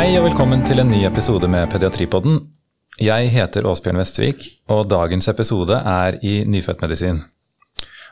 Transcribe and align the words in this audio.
Hei 0.00 0.14
og 0.16 0.22
velkommen 0.24 0.62
til 0.64 0.80
en 0.80 0.88
ny 0.88 1.02
episode 1.04 1.44
med 1.52 1.66
Pediatripodden. 1.68 2.38
Jeg 3.04 3.26
heter 3.34 3.66
Åsbjørn 3.68 3.98
Vestvik, 4.00 4.46
og 4.72 4.86
dagens 4.88 5.28
episode 5.28 5.76
er 5.76 6.16
i 6.24 6.38
nyfødtmedisin. 6.48 7.18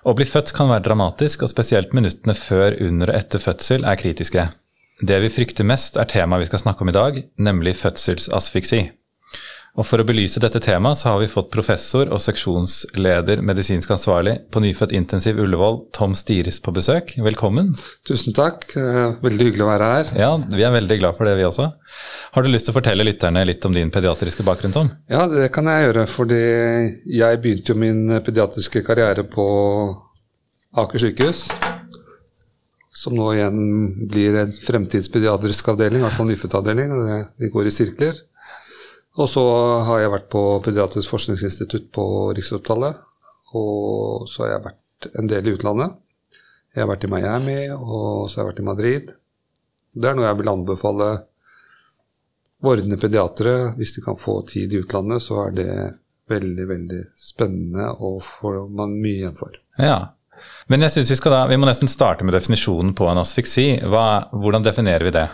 Å 0.05 0.13
bli 0.13 0.27
født 0.29 0.53
kan 0.53 0.69
være 0.69 0.85
dramatisk, 0.85 1.47
og 1.47 1.49
spesielt 1.49 1.95
minuttene 1.97 2.35
før, 2.37 2.77
under 2.85 3.09
og 3.09 3.17
etter 3.17 3.41
fødsel 3.41 3.89
er 3.89 3.97
kritiske. 4.03 4.45
Det 5.01 5.17
vi 5.25 5.33
frykter 5.33 5.65
mest, 5.65 5.97
er 5.97 6.13
temaet 6.13 6.45
vi 6.45 6.51
skal 6.51 6.61
snakke 6.67 6.85
om 6.85 6.93
i 6.93 6.97
dag, 6.99 7.23
nemlig 7.41 7.79
fødselsasfiksi. 7.81 8.83
Og 9.79 9.87
For 9.87 10.03
å 10.03 10.07
belyse 10.07 10.41
dette 10.43 10.59
temaet 10.59 10.99
så 10.99 11.13
har 11.13 11.21
vi 11.23 11.29
fått 11.31 11.53
professor 11.53 12.09
og 12.11 12.19
seksjonsleder 12.23 13.45
medisinsk 13.47 13.93
ansvarlig 13.95 14.35
på 14.51 14.63
nyfødt 14.65 14.91
intensiv 14.99 15.39
Ullevål, 15.39 15.79
Tom 15.95 16.17
Stires, 16.19 16.59
på 16.59 16.73
besøk. 16.75 17.13
Velkommen. 17.23 17.71
Tusen 18.09 18.35
takk. 18.35 18.67
Eh, 18.75 19.15
veldig 19.23 19.47
hyggelig 19.47 19.63
å 19.63 19.71
være 19.71 19.91
her. 19.93 20.11
Ja, 20.19 20.33
Vi 20.51 20.67
er 20.67 20.75
veldig 20.75 20.99
glad 20.99 21.15
for 21.15 21.31
det, 21.31 21.37
vi 21.39 21.47
også. 21.47 21.69
Har 22.35 22.43
du 22.43 22.51
lyst 22.51 22.67
til 22.67 22.75
å 22.75 22.79
fortelle 22.81 23.07
lytterne 23.07 23.45
litt 23.47 23.65
om 23.71 23.77
din 23.77 23.93
pediatriske 23.95 24.43
bakgrunn, 24.43 24.75
Tom? 24.75 24.91
Ja, 25.09 25.29
det 25.31 25.53
kan 25.55 25.71
jeg 25.71 25.87
gjøre. 25.87 26.07
fordi 26.09 26.43
jeg 27.07 27.43
begynte 27.43 27.71
jo 27.71 27.79
min 27.79 28.19
pediatriske 28.19 28.83
karriere 28.83 29.23
på 29.23 29.47
Aker 30.75 30.99
sykehus. 30.99 31.49
Som 32.99 33.15
nå 33.15 33.31
igjen 33.31 34.09
blir 34.11 34.41
en 34.43 34.53
fremtidspediatrisk 34.59 35.69
avdeling, 35.71 36.03
i 36.03 36.09
hvert 36.09 36.19
fall 36.19 36.27
nyfødtavdeling. 36.27 36.91
Vi 37.39 37.49
går 37.55 37.71
i 37.71 37.71
sirkler. 37.71 38.25
Og 39.19 39.27
så 39.27 39.45
har 39.89 40.03
jeg 40.03 40.13
vært 40.13 40.29
på 40.31 40.43
Pediatrisk 40.63 41.11
forskningsinstitutt 41.11 41.89
på 41.95 42.05
Rikshospitalet. 42.37 43.01
Og 43.59 44.29
så 44.31 44.45
har 44.45 44.53
jeg 44.53 44.67
vært 44.69 45.09
en 45.19 45.31
del 45.31 45.49
i 45.49 45.55
utlandet. 45.57 45.97
Jeg 46.75 46.85
har 46.85 46.91
vært 46.93 47.07
i 47.09 47.11
Miami, 47.11 47.57
og 47.75 48.29
så 48.29 48.39
har 48.39 48.45
jeg 48.45 48.51
vært 48.53 48.63
i 48.63 48.69
Madrid. 48.69 49.09
Det 49.99 50.11
er 50.11 50.19
noe 50.19 50.29
jeg 50.29 50.39
vil 50.39 50.53
anbefale 50.53 51.09
vordende 52.63 52.99
pediatere. 53.01 53.73
Hvis 53.79 53.97
de 53.97 54.05
kan 54.05 54.21
få 54.21 54.41
tid 54.47 54.75
i 54.75 54.83
utlandet, 54.85 55.25
så 55.25 55.41
er 55.49 55.57
det 55.57 55.73
veldig, 56.29 56.69
veldig 56.69 57.03
spennende 57.19 57.89
og 58.05 58.21
får 58.23 58.61
man 58.71 58.95
mye 59.01 59.23
igjen 59.25 59.39
for. 59.39 59.59
Ja, 59.81 60.15
men 60.69 60.85
jeg 60.85 60.95
synes 60.95 61.11
vi, 61.13 61.17
skal 61.21 61.35
da, 61.35 61.41
vi 61.51 61.57
må 61.61 61.69
nesten 61.69 61.91
starte 61.91 62.27
med 62.27 62.37
definisjonen 62.37 62.95
på 62.99 63.09
en 63.11 63.21
asfiksi. 63.23 63.67
Hva, 63.89 64.29
hvordan 64.33 64.67
definerer 64.67 65.07
vi 65.09 65.15
det? 65.17 65.27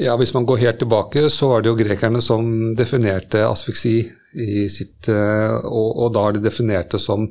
Ja, 0.00 0.16
Hvis 0.16 0.34
man 0.34 0.46
går 0.48 0.62
helt 0.62 0.78
tilbake, 0.78 1.28
så 1.30 1.50
var 1.52 1.62
det 1.62 1.72
jo 1.72 1.78
grekerne 1.78 2.22
som 2.24 2.74
definerte 2.78 3.44
asfiksi 3.46 3.98
i 4.32 4.68
sitt 4.70 5.08
eh, 5.10 5.56
og, 5.66 5.88
og 6.04 6.12
da 6.14 6.28
er 6.28 6.36
de 6.36 6.44
definert 6.44 6.92
det 6.94 7.00
som 7.02 7.26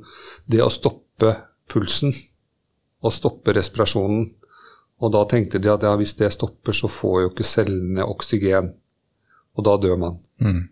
det 0.49 0.59
å 0.61 0.71
stoppe 0.73 1.35
pulsen 1.71 2.13
og 2.99 3.15
stoppe 3.15 3.55
respirasjonen. 3.55 4.27
Og 4.99 5.13
da 5.15 5.23
tenkte 5.31 5.61
de 5.63 5.71
at 5.71 5.85
ja, 5.85 5.93
hvis 5.95 6.17
det 6.19 6.33
stopper, 6.35 6.75
så 6.75 6.89
får 6.91 7.21
jo 7.23 7.31
ikke 7.31 7.47
cellene 7.47 8.03
oksygen. 8.03 8.73
Og 9.55 9.65
da 9.65 9.77
dør 9.79 9.95
man. 9.99 10.19
Mm. 10.43 10.67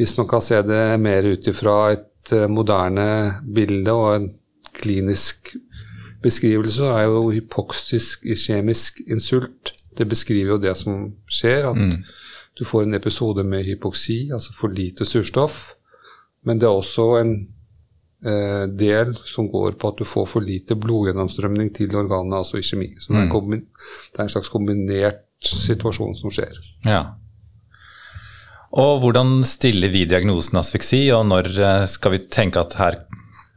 Hvis 0.00 0.16
man 0.16 0.28
kan 0.28 0.42
se 0.42 0.62
det 0.66 1.00
mer 1.00 1.28
ut 1.28 1.46
ifra 1.46 1.76
et 1.92 2.32
eh, 2.32 2.48
moderne 2.50 3.06
bilde 3.44 3.92
og 3.94 4.08
en 4.14 4.30
klinisk 4.74 5.54
beskrivelse 6.24 6.88
er 6.88 7.06
jo 7.08 7.30
hypoksisk 7.34 8.26
kjemisk 8.46 9.00
insult. 9.06 9.74
Det 9.98 10.08
beskriver 10.10 10.56
jo 10.56 10.60
det 10.62 10.74
som 10.80 11.08
skjer, 11.30 11.68
at 11.70 11.78
mm. 11.78 11.96
du 12.58 12.64
får 12.66 12.86
en 12.86 12.98
episode 12.98 13.44
med 13.46 13.64
hypoksi, 13.66 14.30
altså 14.32 14.54
for 14.58 14.74
lite 14.74 15.06
surstoff. 15.06 15.74
Men 16.44 16.60
det 16.60 16.68
er 16.68 16.76
også 16.76 17.08
en 17.20 17.34
eh, 18.26 18.64
del 18.68 19.14
som 19.28 19.48
går 19.52 19.76
på 19.80 19.92
at 19.92 20.00
du 20.00 20.08
får 20.08 20.26
for 20.32 20.44
lite 20.44 20.76
blodgjennomstrømning 20.76 21.72
til 21.76 21.94
organene, 21.96 22.40
altså 22.40 22.60
iskjemi. 22.60 22.90
Så 23.00 23.12
det 23.12 23.22
er, 23.24 23.28
mm. 23.28 23.60
det 24.12 24.18
er 24.18 24.26
en 24.26 24.34
slags 24.36 24.52
kombinert 24.52 25.22
situasjon 25.44 26.16
som 26.18 26.32
skjer. 26.32 26.58
Ja. 26.88 27.04
Og 28.74 29.04
hvordan 29.04 29.44
stiller 29.46 29.92
vi 29.92 30.06
diagnosen 30.10 30.58
asfiksi, 30.58 31.06
og 31.14 31.28
når 31.30 31.50
eh, 31.54 31.84
skal 31.90 32.16
vi 32.16 32.24
tenke 32.26 32.64
at 32.64 32.74
her 32.80 33.04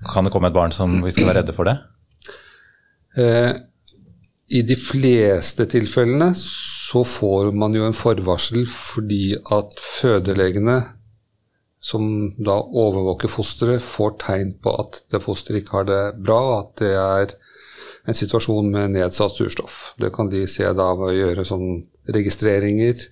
kan 0.06 0.28
det 0.28 0.34
komme 0.34 0.52
et 0.52 0.58
barn 0.58 0.75
som 0.75 1.00
vi 1.03 1.13
skal 1.13 1.30
være 1.30 1.41
redde 1.41 1.56
for 1.56 1.69
det? 1.69 1.78
Eh, 3.18 3.53
I 4.58 4.62
de 4.68 4.78
fleste 4.80 5.66
tilfellene 5.69 6.31
så 6.38 7.03
får 7.03 7.52
man 7.58 7.75
jo 7.75 7.88
en 7.88 7.97
forvarsel 7.97 8.68
fordi 8.69 9.35
at 9.35 9.81
fødelegene 9.81 10.78
som 11.80 12.30
da 12.41 12.58
overvåker 12.62 13.30
fosteret, 13.31 13.84
får 13.84 14.18
tegn 14.24 14.56
på 14.63 14.74
at 14.81 15.02
det 15.13 15.22
fosteret 15.24 15.62
ikke 15.62 15.78
har 15.78 15.88
det 15.88 16.02
bra, 16.25 16.40
at 16.62 16.72
det 16.81 16.94
er 16.97 17.35
en 18.08 18.18
situasjon 18.18 18.72
med 18.72 18.96
nedsatt 18.96 19.38
surstoff. 19.38 19.94
Det 20.02 20.09
kan 20.16 20.31
de 20.31 20.46
se 20.50 20.66
da 20.66 20.88
ved 20.97 21.12
å 21.12 21.18
gjøre 21.18 21.46
sånn 21.47 21.69
registreringer 22.16 23.03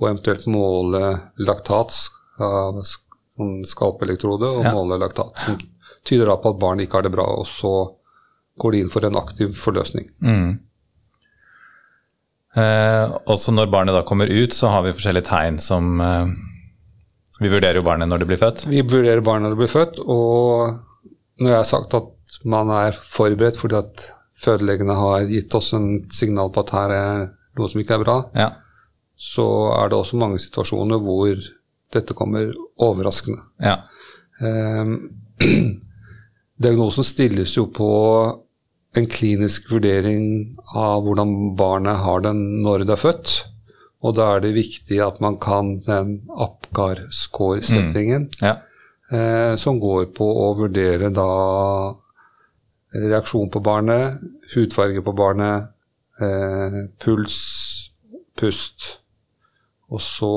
og 0.00 0.08
eventuelt 0.10 0.46
måle 0.50 1.02
laktat 1.38 1.96
av 2.42 2.82
sånn 2.86 3.62
skalpelektrode 3.66 4.50
og 4.58 4.66
ja. 4.66 4.74
måle 4.74 4.98
laktat, 5.00 5.38
som 5.46 5.58
tyder 6.04 6.30
da 6.30 6.38
på 6.40 6.52
at 6.52 6.60
barnet 6.60 6.86
ikke 6.86 7.00
har 7.00 7.06
det 7.06 7.14
bra. 7.14 7.26
og 7.40 7.46
så 7.48 7.74
går 8.60 8.72
de 8.72 8.80
inn 8.84 8.92
for 8.92 9.06
en 9.06 9.18
aktiv 9.18 9.54
forløsning. 9.58 10.08
Mm. 10.22 10.50
Eh, 12.54 13.14
også 13.26 13.54
når 13.54 13.70
barnet 13.72 13.96
da 13.96 14.04
kommer 14.06 14.30
ut, 14.30 14.54
så 14.54 14.70
har 14.70 14.84
vi 14.84 14.94
forskjellige 14.94 15.26
tegn 15.26 15.56
som 15.58 16.00
eh, 16.00 16.34
Vi 17.40 17.50
vurderer 17.50 17.80
jo 17.80 17.86
barnet 17.86 18.06
når 18.06 18.22
det 18.22 18.28
blir 18.30 18.38
født? 18.38 18.66
Vi 18.70 18.82
vurderer 18.86 19.24
barnet 19.26 19.48
når 19.48 19.56
det 19.56 19.62
blir 19.64 19.72
født, 19.72 19.98
og 19.98 21.40
når 21.42 21.50
jeg 21.50 21.58
har 21.58 21.66
sagt 21.66 21.96
at 21.98 22.12
man 22.46 22.70
er 22.70 22.94
forberedt 22.94 23.58
fordi 23.58 23.80
at 23.80 24.04
fødelegene 24.44 24.94
har 24.94 25.26
gitt 25.26 25.54
oss 25.58 25.72
en 25.74 26.04
signal 26.14 26.52
på 26.54 26.62
at 26.62 26.70
her 26.76 26.94
er 26.94 27.24
noe 27.58 27.70
som 27.70 27.82
ikke 27.82 27.98
er 27.98 28.04
bra, 28.04 28.16
ja. 28.38 28.48
så 29.18 29.46
er 29.74 29.90
det 29.90 29.98
også 29.98 30.20
mange 30.20 30.38
situasjoner 30.42 31.02
hvor 31.02 31.42
dette 31.94 32.14
kommer 32.14 32.54
overraskende. 32.82 33.42
Ja. 33.62 33.80
Eh, 34.38 34.94
diagnosen 36.64 37.06
stilles 37.06 37.56
jo 37.56 37.68
på 37.72 37.90
en 38.94 39.08
klinisk 39.10 39.70
vurdering 39.72 40.56
av 40.74 41.02
hvordan 41.04 41.56
barnet 41.58 42.02
har 42.04 42.22
det 42.24 42.34
når 42.38 42.86
det 42.86 42.94
er 42.94 43.02
født. 43.02 43.34
Og 44.04 44.16
da 44.18 44.34
er 44.34 44.44
det 44.44 44.56
viktig 44.56 45.00
at 45.00 45.20
man 45.24 45.38
kan 45.40 45.78
den 45.86 46.18
APGAR-score-settingen, 46.28 48.28
mm. 48.28 48.42
ja. 48.44 48.58
eh, 49.08 49.54
som 49.60 49.80
går 49.80 50.10
på 50.16 50.28
å 50.44 50.50
vurdere 50.58 51.08
da 51.14 51.28
reaksjon 52.94 53.48
på 53.50 53.62
barnet, 53.64 54.20
hudfarge 54.52 55.00
på 55.02 55.16
barnet, 55.16 55.72
eh, 56.20 56.84
puls, 57.00 57.40
pust. 58.36 59.00
Og 59.88 60.04
så 60.04 60.34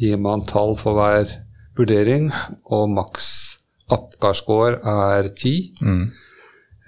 gir 0.00 0.16
man 0.16 0.48
tall 0.48 0.72
for 0.80 0.96
hver 0.96 1.36
vurdering, 1.76 2.30
og 2.64 2.88
maks 2.96 3.59
APGAR-score 3.90 4.80
er 4.92 5.30
ti. 5.38 5.54
Mm. 5.80 6.04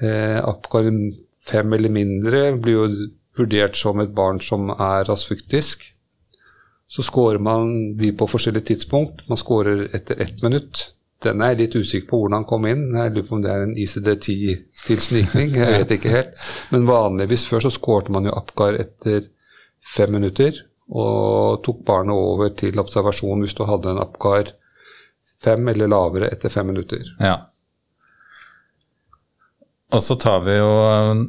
Eh, 0.03 0.39
Apgar 0.43 0.89
5 1.43 1.75
eller 1.77 1.93
mindre 1.93 2.45
blir 2.63 2.79
jo 2.79 2.87
vurdert 3.39 3.77
som 3.79 4.01
et 4.03 4.15
barn 4.15 4.41
som 4.41 4.71
er 4.71 5.07
rasfuktisk. 5.09 5.89
Så 6.93 7.05
scorer 7.07 7.41
man 7.41 7.95
de 7.97 8.13
på 8.13 8.29
forskjellige 8.29 8.73
tidspunkt. 8.73 9.23
Man 9.29 9.41
scorer 9.41 9.87
etter 9.97 10.21
ett 10.21 10.43
minutt. 10.43 10.93
Den 11.23 11.41
er 11.41 11.55
jeg 11.55 11.61
litt 11.61 11.77
usikker 11.79 12.09
på 12.11 12.19
hvordan 12.21 12.41
han 12.41 12.49
kom 12.49 12.67
inn. 12.69 12.83
Jeg 12.93 13.15
lurer 13.15 13.29
på 13.29 13.37
om 13.39 13.45
det 13.45 13.53
er 13.53 13.65
en 13.65 13.77
ICD-10-tilsnikning. 13.79 15.55
Jeg 15.57 15.79
vet 15.79 15.95
ikke 15.97 16.13
helt. 16.13 16.35
Men 16.75 16.89
vanligvis 16.91 17.47
før 17.49 17.65
så 17.65 17.73
skårte 17.73 18.13
man 18.13 18.27
jo 18.29 18.35
Apgar 18.37 18.77
etter 18.81 19.31
fem 19.95 20.13
minutter. 20.13 20.59
Og 20.93 21.63
tok 21.65 21.85
barnet 21.87 22.19
over 22.19 22.53
til 22.59 22.81
observasjon 22.83 23.41
hvis 23.41 23.57
du 23.57 23.65
hadde 23.69 23.95
en 23.95 24.03
Apgar 24.03 24.53
fem 25.45 25.69
eller 25.69 25.91
lavere 25.91 26.31
etter 26.33 26.53
fem 26.53 26.71
minutter. 26.73 27.03
Ja. 27.21 27.37
Og 29.93 30.03
så 30.03 30.17
tar 30.17 30.41
vi 30.47 30.57
jo 30.57 30.71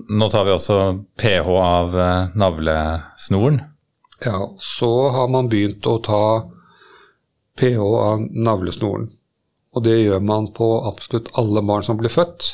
Nå 0.08 0.30
tar 0.32 0.46
vi 0.48 0.54
også 0.56 0.80
pH 1.20 1.50
av 1.60 1.98
eh, 2.00 2.36
navlesnoren. 2.40 3.60
Ja, 4.24 4.54
så 4.60 5.10
har 5.12 5.28
man 5.28 5.50
begynt 5.52 5.86
å 5.90 5.98
ta 6.04 6.24
pH 7.60 7.84
av 7.84 8.24
navlesnoren. 8.32 9.10
Og 9.74 9.84
det 9.84 9.98
gjør 10.00 10.22
man 10.24 10.52
på 10.56 10.68
absolutt 10.88 11.32
alle 11.40 11.64
barn 11.66 11.84
som 11.84 12.00
blir 12.00 12.14
født. 12.14 12.54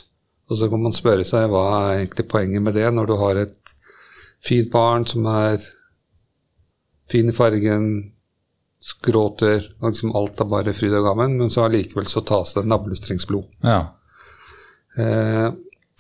Og 0.50 0.58
så 0.58 0.70
kan 0.72 0.82
man 0.82 0.96
spørre 0.96 1.26
seg 1.28 1.52
hva 1.52 1.66
er 1.76 2.00
egentlig 2.00 2.26
poenget 2.32 2.64
med 2.66 2.74
det, 2.80 2.88
når 2.96 3.10
du 3.10 3.16
har 3.22 3.42
et 3.44 3.74
fint 4.42 4.72
barn 4.74 5.06
som 5.06 5.28
er 5.30 5.62
fin 7.12 7.30
i 7.30 7.36
fargen, 7.36 7.90
skråter, 8.80 9.66
og 9.80 9.92
liksom 9.92 10.14
alt 10.16 10.40
er 10.40 10.48
bare 10.50 10.74
fryd 10.76 10.96
og 11.02 11.10
gammen, 11.10 11.36
men 11.40 11.52
så 11.52 11.66
allikevel 11.68 12.08
så 12.08 12.24
tas 12.26 12.56
det 12.56 12.68
navlestrengsblod. 12.70 13.60
Ja. 13.66 13.82
Eh, 15.00 15.50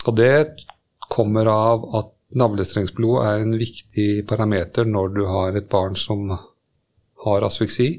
og 0.08 0.16
det 0.16 0.66
kommer 1.12 1.50
av 1.52 1.84
at 2.00 2.14
navlestrengsblod 2.40 3.26
er 3.26 3.44
en 3.44 3.58
viktig 3.60 4.24
parameter 4.30 4.88
når 4.88 5.16
du 5.16 5.24
har 5.28 5.58
et 5.58 5.70
barn 5.72 5.98
som 6.00 6.30
har 7.26 7.46
asfiksi. 7.46 7.90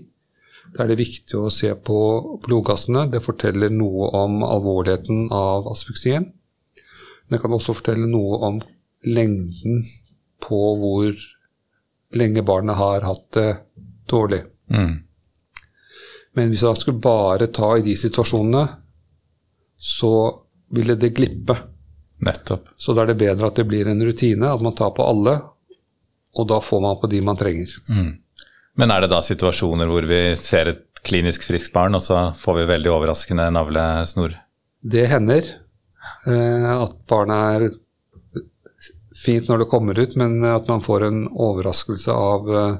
Da 0.70 0.84
er 0.84 0.92
det 0.92 1.00
viktig 1.00 1.36
å 1.36 1.50
se 1.52 1.72
på 1.74 1.98
blodgassene. 2.44 3.08
Det 3.10 3.24
forteller 3.24 3.72
noe 3.74 4.10
om 4.16 4.44
alvorligheten 4.46 5.28
av 5.34 5.66
asfiksien. 5.72 6.30
Det 7.30 7.40
kan 7.42 7.52
også 7.54 7.74
fortelle 7.78 8.06
noe 8.10 8.38
om 8.46 8.62
lengden 9.06 9.82
på 10.42 10.60
hvor 10.80 11.10
lenge 12.16 12.42
barnet 12.46 12.78
har 12.78 13.06
hatt 13.06 13.26
det 13.36 13.50
dårlig. 14.10 14.44
Mm. 14.70 14.94
Men 16.38 16.52
hvis 16.52 16.62
jeg 16.62 16.78
skulle 16.78 17.02
bare 17.02 17.50
ta 17.54 17.72
i 17.78 17.84
de 17.84 17.96
situasjonene, 17.98 18.64
så 19.80 20.14
ville 20.70 20.94
det 20.94 21.14
glippe. 21.16 21.56
Nettopp. 22.20 22.68
Så 22.76 22.94
da 22.94 23.02
er 23.02 23.12
det 23.12 23.22
bedre 23.22 23.48
at 23.48 23.56
det 23.56 23.66
blir 23.68 23.88
en 23.88 24.02
rutine, 24.04 24.52
at 24.52 24.62
man 24.62 24.76
tar 24.76 24.92
på 24.96 25.06
alle, 25.06 25.38
og 26.36 26.48
da 26.48 26.60
får 26.62 26.82
man 26.84 26.98
på 27.00 27.10
de 27.10 27.22
man 27.24 27.38
trenger. 27.40 27.72
Mm. 27.88 28.12
Men 28.78 28.92
er 28.94 29.02
det 29.02 29.10
da 29.12 29.22
situasjoner 29.24 29.88
hvor 29.90 30.06
vi 30.08 30.20
ser 30.38 30.70
et 30.70 30.86
klinisk 31.04 31.46
friskt 31.48 31.72
barn, 31.74 31.96
og 31.96 32.04
så 32.04 32.30
får 32.36 32.60
vi 32.60 32.68
veldig 32.70 32.92
overraskende 32.92 33.48
navlesnor? 33.56 34.36
Det 34.80 35.06
hender 35.10 35.48
eh, 36.28 36.68
at 36.76 36.94
barnet 37.10 37.56
er 37.56 38.44
fint 39.20 39.48
når 39.48 39.64
det 39.64 39.70
kommer 39.72 39.98
ut, 39.98 40.14
men 40.20 40.38
at 40.44 40.68
man 40.68 40.84
får 40.84 41.08
en 41.08 41.24
overraskelse 41.28 42.14
av 42.14 42.52
eh, 42.52 42.78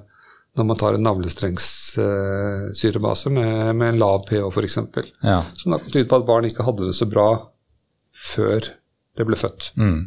når 0.59 0.65
man 0.67 0.79
tar 0.81 0.97
en 0.97 1.05
navlestrengssyrebase 1.07 3.29
eh, 3.29 3.35
med, 3.35 3.77
med, 3.77 3.89
en 3.89 4.01
lav 4.01 4.19
pH 4.29 4.43
f.eks. 4.51 4.79
Ja. 5.23 5.45
Som 5.57 5.73
da 5.73 5.79
kan 5.83 5.93
tyde 5.93 6.09
på 6.11 6.17
at 6.19 6.29
barn 6.29 6.47
ikke 6.49 6.67
hadde 6.67 6.87
det 6.89 6.97
så 6.99 7.07
bra 7.11 7.29
før 8.35 8.61
det 9.17 9.25
ble 9.29 9.37
født. 9.39 9.63
Mm. 9.79 10.01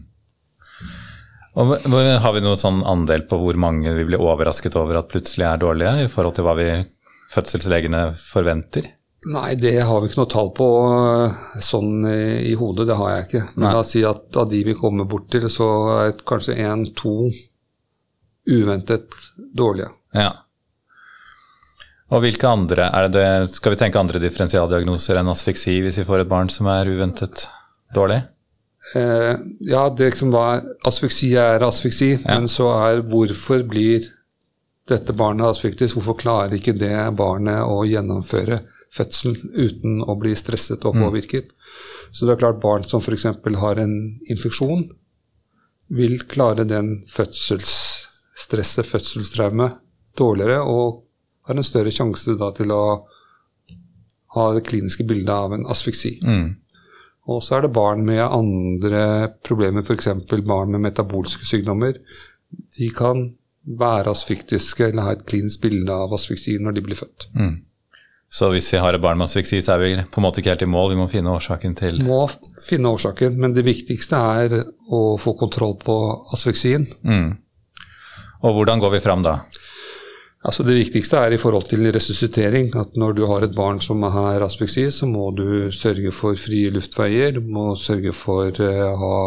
Og 1.54 1.64
Har 1.86 2.34
vi 2.34 2.42
noen 2.42 2.58
sånn 2.58 2.84
andel 2.90 3.22
på 3.30 3.38
hvor 3.38 3.54
mange 3.62 3.94
vi 3.94 4.06
blir 4.10 4.22
overrasket 4.22 4.76
over 4.80 4.96
at 5.00 5.10
plutselig 5.12 5.46
er 5.48 5.58
dårlige, 5.62 5.94
i 6.06 6.12
forhold 6.12 6.36
til 6.38 6.46
hva 6.48 6.56
vi 6.58 6.70
fødselslegene 7.34 8.02
forventer? 8.18 8.84
Nei, 9.32 9.54
det 9.56 9.78
har 9.88 10.02
vi 10.02 10.08
ikke 10.10 10.20
noe 10.20 10.34
tall 10.34 10.50
på 10.58 10.68
sånn 11.64 12.04
i, 12.10 12.52
i 12.52 12.54
hodet. 12.60 12.90
Det 12.90 12.98
har 13.00 13.10
jeg 13.14 13.22
ikke. 13.28 13.44
Men 13.54 13.64
Nei. 13.68 13.72
la 13.72 13.80
oss 13.84 13.92
si 13.96 14.02
at 14.04 14.40
av 14.40 14.48
de 14.52 14.60
vi 14.68 14.76
kommer 14.76 15.06
bort 15.08 15.30
til, 15.32 15.46
så 15.52 15.68
er 16.02 16.26
kanskje 16.28 16.60
én-to 16.60 17.16
uventet 18.50 19.08
dårlige. 19.56 19.90
Ja. 20.14 20.32
Og 22.14 22.22
hvilke 22.22 22.46
andre 22.46 22.90
er 22.94 23.10
det, 23.10 23.26
Skal 23.56 23.74
vi 23.74 23.80
tenke 23.82 23.98
andre 23.98 24.22
differensialdiagnoser 24.22 25.18
enn 25.18 25.32
asfiksi 25.32 25.80
hvis 25.82 25.98
vi 26.02 26.08
får 26.08 26.24
et 26.24 26.30
barn 26.30 26.52
som 26.54 26.70
er 26.70 26.92
uventet 26.92 27.48
dårlig? 27.96 28.22
Eh, 28.96 29.36
ja, 29.60 29.88
det 29.98 30.12
som 30.20 30.34
var 30.34 30.60
Asfiksi 30.86 31.32
er 31.40 31.64
asfiksi, 31.64 32.18
ja. 32.18 32.36
men 32.36 32.50
så 32.52 32.68
er 32.76 33.02
hvorfor 33.08 33.64
blir 33.64 34.04
dette 34.90 35.16
barnet 35.16 35.48
asfiktisk? 35.48 35.96
Hvorfor 35.98 36.18
klarer 36.20 36.58
ikke 36.58 36.76
det 36.76 36.96
barnet 37.16 37.64
å 37.64 37.86
gjennomføre 37.88 38.60
fødselen 38.94 39.54
uten 39.56 40.02
å 40.04 40.18
bli 40.20 40.36
stresset 40.36 40.84
og 40.84 40.98
mm. 40.98 41.06
påvirket? 41.08 41.54
Mm. 41.54 42.12
Så 42.14 42.28
det 42.28 42.36
er 42.36 42.42
klart 42.44 42.60
barn 42.62 42.84
som 42.90 43.02
f.eks. 43.02 43.26
har 43.64 43.80
en 43.82 43.96
infeksjon, 44.30 44.84
vil 45.94 46.20
klare 46.30 46.68
den 46.68 47.06
fødselsstresset, 47.14 48.86
fødselstraume, 48.86 49.72
dårligere 50.18 50.62
og 50.62 51.04
har 51.48 51.60
en 51.60 51.66
større 51.66 51.92
sjanse 51.94 52.36
da 52.40 52.52
til 52.56 52.72
å 52.74 52.84
ha 54.34 54.46
det 54.56 54.66
kliniske 54.66 55.06
bildet 55.06 55.34
av 55.34 55.54
en 55.54 55.66
asfyksi. 55.70 56.18
Mm. 56.26 56.48
Og 57.32 57.44
så 57.44 57.58
er 57.58 57.66
det 57.66 57.76
barn 57.76 58.04
med 58.08 58.24
andre 58.26 59.04
problemer, 59.46 59.86
f.eks. 59.86 60.10
barn 60.44 60.74
med 60.74 60.84
metabolske 60.84 61.46
sykdommer. 61.48 62.00
De 62.78 62.90
kan 62.96 63.30
være 63.64 64.12
asfyktiske 64.12 64.90
eller 64.90 65.08
ha 65.08 65.14
et 65.16 65.28
klinisk 65.28 65.62
bilde 65.64 65.94
av 65.94 66.12
asfyksi 66.18 66.58
når 66.60 66.76
de 66.76 66.84
blir 66.84 67.00
født. 67.00 67.30
Mm. 67.38 67.62
Så 68.34 68.50
hvis 68.50 68.72
vi 68.74 68.82
har 68.82 68.96
et 68.96 69.02
barn 69.02 69.20
med 69.20 69.30
asfyksi, 69.30 69.60
så 69.62 69.76
er 69.76 69.84
vi 69.84 69.92
på 70.10 70.20
en 70.20 70.26
måte 70.26 70.42
ikke 70.42 70.56
helt 70.56 70.66
i 70.66 70.70
mål, 70.74 70.96
vi 70.96 71.00
må 71.04 71.06
finne 71.12 71.36
årsaken 71.38 71.76
til 71.78 72.02
Må 72.04 72.24
finne 72.66 72.90
årsaken, 72.90 73.38
men 73.40 73.54
det 73.54 73.66
viktigste 73.68 74.18
er 74.18 74.56
å 74.90 75.04
få 75.22 75.36
kontroll 75.38 75.78
på 75.80 75.98
asfyksien. 76.34 76.88
Mm. 77.06 77.36
Og 78.44 78.58
hvordan 78.58 78.82
går 78.82 78.98
vi 78.98 79.04
fram 79.06 79.22
da? 79.24 79.38
Altså 80.44 80.64
Det 80.68 80.76
viktigste 80.76 81.22
er 81.24 81.34
i 81.34 81.40
forhold 81.40 81.70
til 81.72 81.88
resuscitering. 81.96 82.74
At 82.76 82.98
når 83.00 83.16
du 83.16 83.26
har 83.30 83.46
et 83.46 83.56
barn 83.56 83.80
som 83.80 84.04
har 84.04 84.44
aspeksi, 84.44 84.90
så 84.92 85.08
må 85.08 85.32
du 85.32 85.72
sørge 85.72 86.12
for 86.12 86.36
frie 86.36 86.72
luftveier. 86.74 87.32
Du 87.38 87.42
må 87.48 87.76
sørge 87.80 88.12
for 88.12 88.52
å 88.52 88.68
uh, 88.68 89.04
ha 89.04 89.18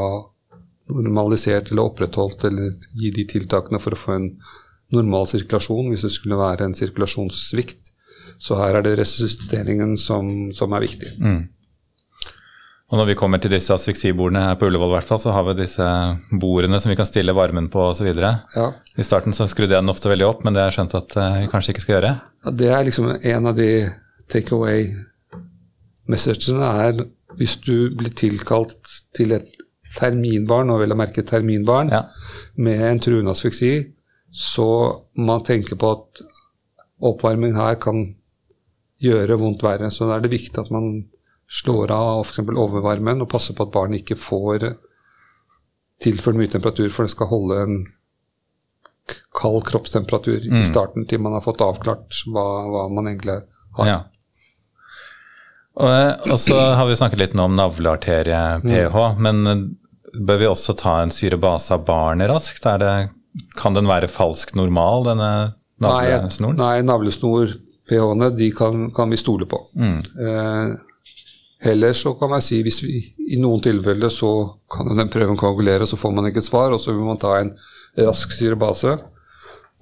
normalisert 0.93 1.73
eller 1.73 1.89
opprettholdt 1.89 2.45
eller 2.47 2.77
gi 2.95 3.11
de 3.11 3.25
tiltakene 3.27 3.81
for 3.83 3.97
å 3.97 3.99
få 3.99 4.13
en 4.15 4.29
normal 4.95 5.27
sirkulasjon 5.27 5.89
hvis 5.91 6.05
det 6.07 6.13
skulle 6.15 6.39
være 6.39 6.69
en 6.69 6.77
sirkulasjonssvikt. 6.79 7.93
Så 8.39 8.59
her 8.61 8.77
er 8.77 8.85
det 8.85 8.99
resusciteringen 9.01 9.97
som, 9.99 10.53
som 10.55 10.75
er 10.77 10.85
viktig. 10.85 11.17
Mm. 11.17 11.43
Og 12.87 13.01
når 13.01 13.09
vi 13.09 13.17
kommer 13.19 13.41
til 13.43 13.51
disse 13.51 13.75
asfiksibordene 13.75 14.45
her 14.45 14.59
på 14.61 14.69
Ullevål, 14.69 14.93
hvert 14.95 15.09
fall, 15.09 15.19
så 15.19 15.33
har 15.35 15.43
vi 15.49 15.57
disse 15.59 15.87
bordene 16.39 16.79
som 16.79 16.93
vi 16.93 16.99
kan 16.99 17.09
stille 17.09 17.35
varmen 17.35 17.67
på 17.73 17.83
osv. 17.89 18.13
Ja. 18.15 18.69
I 18.95 19.07
starten 19.07 19.35
så 19.35 19.49
skrudde 19.51 19.75
jeg 19.75 19.83
den 19.83 19.91
ofte 19.91 20.13
veldig 20.13 20.29
opp, 20.29 20.45
men 20.47 20.55
det 20.55 20.63
har 20.63 20.71
jeg 20.71 20.79
skjønt 20.79 20.95
at 21.01 21.17
eh, 21.19 21.39
vi 21.43 21.51
kanskje 21.51 21.75
ikke 21.75 21.83
skal 21.83 21.97
gjøre. 21.97 22.13
Ja, 22.47 22.53
det 22.63 22.71
er 22.71 22.87
liksom 22.87 23.11
en 23.17 23.51
av 23.51 23.59
de 23.59 23.71
take 24.31 24.55
away 24.55 24.87
messagene 26.07 26.71
er 26.87 27.03
hvis 27.37 27.57
du 27.65 27.91
blir 27.99 28.15
tilkalt 28.15 28.95
til 29.17 29.35
et 29.35 29.51
terminbarn, 29.97 30.71
og 30.71 30.85
vel 30.85 30.95
å 30.95 30.99
merke 30.99 31.25
terminbarn, 31.27 31.91
ja. 31.91 32.05
med 32.61 32.87
en 32.87 33.03
truende 33.03 33.35
asfyksi, 33.35 33.73
så 34.31 34.69
man 35.19 35.43
tenker 35.47 35.79
på 35.81 35.91
at 35.97 36.23
oppvarming 37.03 37.57
her 37.59 37.81
kan 37.83 38.05
gjøre 39.03 39.39
vondt 39.41 39.65
verre. 39.65 39.91
Så 39.93 40.07
da 40.07 40.17
er 40.17 40.25
det 40.25 40.33
viktig 40.37 40.61
at 40.61 40.73
man 40.73 41.07
slår 41.49 41.93
av 41.95 42.25
f.eks. 42.25 42.43
overvarmen 42.43 43.23
og 43.23 43.31
passer 43.31 43.55
på 43.57 43.67
at 43.67 43.75
barnet 43.75 44.03
ikke 44.03 44.19
får 44.19 44.73
tilført 46.03 46.39
mye 46.39 46.51
temperatur, 46.53 46.91
for 46.93 47.07
det 47.07 47.15
skal 47.15 47.31
holde 47.31 47.61
en 47.63 47.79
kald 49.37 49.63
kroppstemperatur 49.69 50.49
mm. 50.51 50.61
i 50.61 50.67
starten 50.67 51.07
til 51.07 51.23
man 51.23 51.37
har 51.37 51.45
fått 51.45 51.63
avklart 51.63 52.25
hva, 52.27 52.47
hva 52.73 52.87
man 52.93 53.09
egentlig 53.11 53.39
har. 53.79 53.89
Ja. 53.89 53.99
Og, 55.77 56.31
og, 56.31 56.39
så 56.41 56.57
har 56.57 56.89
vi 56.89 56.97
snakket 56.97 57.21
litt 57.21 57.37
nå 57.37 57.51
om 57.51 57.57
navlearterie-pH, 57.57 58.97
mm. 58.97 59.23
men 59.23 59.67
bør 60.27 60.41
vi 60.41 60.49
også 60.49 60.75
ta 60.79 60.99
en 61.03 61.13
syrebase 61.13 61.77
av 61.77 61.85
barnet 61.87 62.31
raskt? 62.33 62.65
Det, 62.65 62.95
kan 63.61 63.77
den 63.77 63.89
være 63.89 64.09
falsk 64.09 64.55
normal, 64.57 65.05
denne 65.11 65.31
navlesnoren? 65.85 66.57
Nei, 66.57 66.79
nei 66.81 66.89
navlesnor-pH-ene 66.89 68.31
de 68.39 68.51
kan, 68.57 68.89
kan, 68.97 69.13
vi 69.13 69.21
stole 69.21 69.49
på. 69.51 69.61
Mm. 69.77 69.99
Eh, 70.01 70.73
heller 71.63 71.93
så 71.97 72.15
kan 72.19 72.31
man 72.31 72.45
si 72.45 72.61
hvis 72.65 72.83
vi 72.85 73.01
i 73.33 73.39
noen 73.41 73.63
tilfeller 73.65 74.13
så 74.13 74.31
kan 74.71 74.93
den 74.97 75.11
prøven 75.13 75.39
koagulere, 75.41 75.87
så 75.87 75.99
får 75.99 76.15
man 76.15 76.29
ikke 76.29 76.43
et 76.45 76.49
svar, 76.49 76.75
og 76.75 76.81
så 76.81 76.95
vil 76.95 77.07
man 77.07 77.21
ta 77.21 77.37
en 77.41 77.55
rask 77.97 78.33
syrebase. 78.37 78.97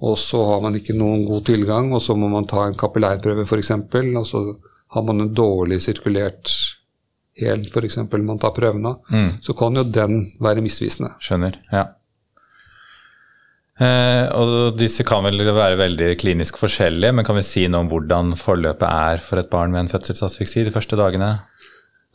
Og 0.05 0.17
så 0.19 0.41
har 0.49 0.63
man 0.63 0.75
ikke 0.75 0.95
noen 0.97 1.23
god 1.27 1.45
tilgang, 1.47 1.93
og 1.95 2.01
så 2.03 2.15
må 2.19 2.27
man 2.31 2.47
ta 2.49 2.65
en 2.67 2.75
kapillærprøve 2.77 3.45
f.eks. 3.47 3.71
Og 3.71 4.25
så 4.27 4.41
har 4.95 5.05
man 5.07 5.23
en 5.23 5.33
dårlig 5.35 5.79
sirkulert 5.83 6.51
hel 7.39 7.67
f.eks. 7.71 7.99
man 8.11 8.39
tar 8.39 8.53
prøven 8.55 8.85
av, 8.87 9.01
mm. 9.11 9.29
så 9.43 9.55
kan 9.57 9.75
jo 9.75 9.83
den 9.83 10.21
være 10.43 10.63
misvisende. 10.63 11.15
Skjønner, 11.23 11.59
ja. 11.71 11.85
Eh, 13.75 14.25
og 14.31 14.77
disse 14.79 15.03
kan 15.03 15.25
vel 15.25 15.41
være 15.43 15.75
veldig 15.79 16.13
klinisk 16.21 16.59
forskjellige, 16.61 17.11
men 17.11 17.25
kan 17.27 17.35
vi 17.35 17.43
si 17.43 17.65
noe 17.67 17.83
om 17.83 17.89
hvordan 17.91 18.31
forløpet 18.39 18.87
er 18.87 19.23
for 19.23 19.41
et 19.41 19.49
barn 19.51 19.73
med 19.73 19.83
en 19.83 19.91
fødselsasfiksi 19.91 20.63
de 20.63 20.71
første 20.71 20.95
dagene? 20.99 21.33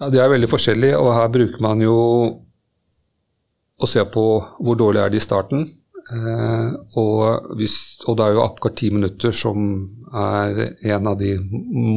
Ja, 0.00 0.08
De 0.08 0.22
er 0.22 0.32
veldig 0.32 0.48
forskjellige, 0.48 0.96
og 0.96 1.12
her 1.12 1.28
bruker 1.28 1.60
man 1.60 1.82
jo 1.84 1.98
å 3.80 3.88
se 3.88 4.04
på 4.08 4.24
hvor 4.60 4.78
dårlig 4.80 5.02
er 5.02 5.12
de 5.12 5.20
i 5.20 5.24
starten. 5.24 5.66
Eh, 6.10 6.70
og, 6.96 7.52
hvis, 7.60 7.76
og, 8.06 8.16
det 8.16 8.24
er 8.24 8.38
jo 8.38 8.46
akkurat 8.46 8.78
ti 8.80 8.88
minutter 8.94 9.36
som 9.36 9.68
er 10.16 10.64
en 10.94 11.12
av 11.12 11.20
de 11.20 11.36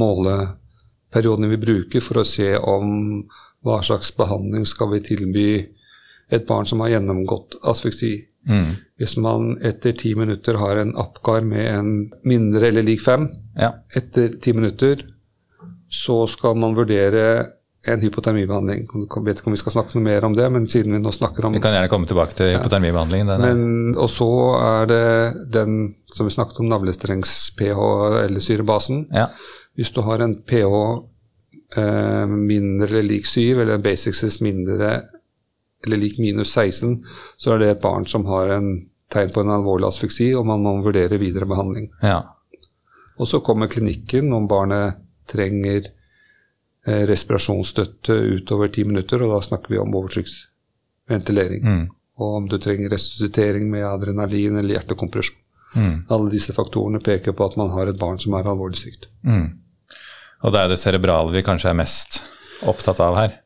måleperiodene 0.04 1.50
vi 1.56 1.62
bruker 1.64 2.04
for 2.04 2.20
å 2.20 2.28
se 2.28 2.52
om 2.58 3.24
hva 3.64 3.80
slags 3.86 4.12
behandling 4.18 4.68
skal 4.68 4.92
vi 4.92 5.02
tilby 5.08 5.48
et 6.34 6.46
barn 6.50 6.68
som 6.68 6.84
har 6.84 6.98
gjennomgått 6.98 7.62
asfyksi. 7.64 8.14
Mm. 8.50 8.76
Hvis 9.00 9.16
man 9.24 9.56
etter 9.64 9.96
ti 9.98 10.14
minutter 10.16 10.60
har 10.60 10.82
en 10.82 10.94
Apgar 11.00 11.46
med 11.48 11.68
en 11.70 11.92
mindre 12.28 12.70
eller 12.70 12.86
lik 12.86 13.02
fem 13.04 13.28
ja. 13.60 13.72
etter 13.96 14.38
ti 14.44 14.54
minutter, 14.54 15.06
så 15.94 16.24
skal 16.28 16.58
man 16.60 16.76
vurdere 16.76 17.26
en 17.84 18.00
hypotermibehandling. 18.00 18.86
Jeg 18.88 19.24
vet 19.26 19.40
ikke 19.40 19.50
om 19.52 19.56
vi 19.58 19.60
skal 19.60 19.74
snakke 19.76 19.98
noe 19.98 20.06
mer 20.06 20.24
om 20.24 20.36
det, 20.38 20.46
men 20.56 20.68
siden 20.72 20.96
vi 20.96 21.02
nå 21.04 21.12
snakker 21.12 21.48
om 21.48 21.58
Vi 21.58 21.64
kan 21.64 21.76
gjerne 21.76 21.92
komme 21.92 22.08
tilbake 22.08 22.38
til 22.38 22.54
hypotermibehandlingen. 22.56 23.32
Men, 23.44 23.64
og 24.00 24.08
så 24.12 24.30
er 24.60 24.88
det 24.92 25.08
den 25.52 25.82
som 26.14 26.30
vi 26.30 26.36
snakket 26.36 26.62
om, 26.64 26.70
navlestrengs-pH 26.72 27.82
eller 28.24 28.44
syrebasen. 28.44 29.08
Ja. 29.12 29.28
Hvis 29.76 29.92
du 29.92 30.00
har 30.08 30.24
en 30.24 30.38
pH 30.48 30.72
eh, 31.82 32.32
mindre 32.32 32.88
eller 32.88 33.10
lik 33.10 33.28
syv, 33.28 33.60
eller 33.60 33.76
en 33.76 33.86
basic 33.86 34.40
mindre 34.46 34.94
eller 35.86 36.00
lik 36.00 36.20
minus 36.20 36.54
16, 36.54 37.04
så 37.38 37.54
er 37.54 37.60
det 37.60 37.70
et 37.72 37.84
barn 37.84 38.06
som 38.10 38.26
har 38.30 38.56
en 38.58 38.76
tegn 39.14 39.34
på 39.34 39.44
en 39.44 39.52
alvorlig 39.54 39.88
asfyksi, 39.88 40.32
og 40.38 40.48
man 40.50 40.64
må 40.64 40.78
vurdere 40.86 41.20
videre 41.22 41.48
behandling. 41.50 41.90
Ja. 42.02 42.22
Og 43.20 43.30
så 43.30 43.44
kommer 43.46 43.70
klinikken 43.70 44.34
om 44.34 44.48
barnet 44.50 45.02
trenger 45.30 45.86
eh, 45.86 47.04
respirasjonsstøtte 47.10 48.16
utover 48.40 48.72
ti 48.74 48.86
minutter, 48.88 49.22
og 49.24 49.36
da 49.36 49.42
snakker 49.46 49.76
vi 49.76 49.82
om 49.82 49.94
overtrykksventilering. 50.00 51.64
Mm. 51.64 51.86
Og 52.24 52.40
om 52.40 52.50
du 52.50 52.58
trenger 52.62 52.94
resuscitering 52.94 53.70
med 53.72 53.86
adrenalin 53.88 54.58
eller 54.58 54.80
hjertekompresjon. 54.80 55.40
Mm. 55.74 55.96
Alle 56.14 56.30
disse 56.30 56.54
faktorene 56.54 57.02
peker 57.02 57.34
på 57.34 57.48
at 57.48 57.56
man 57.58 57.72
har 57.74 57.90
et 57.90 57.98
barn 57.98 58.20
som 58.22 58.36
er 58.38 58.50
alvorlig 58.50 58.78
sykt. 58.78 59.08
Mm. 59.26 59.48
Og 60.44 60.54
det 60.54 60.60
er 60.60 60.70
det 60.70 60.82
cerebrale 60.82 61.34
vi 61.34 61.46
kanskje 61.46 61.72
er 61.72 61.80
mest 61.80 62.20
opptatt 62.70 63.00
av 63.02 63.18
her. 63.18 63.40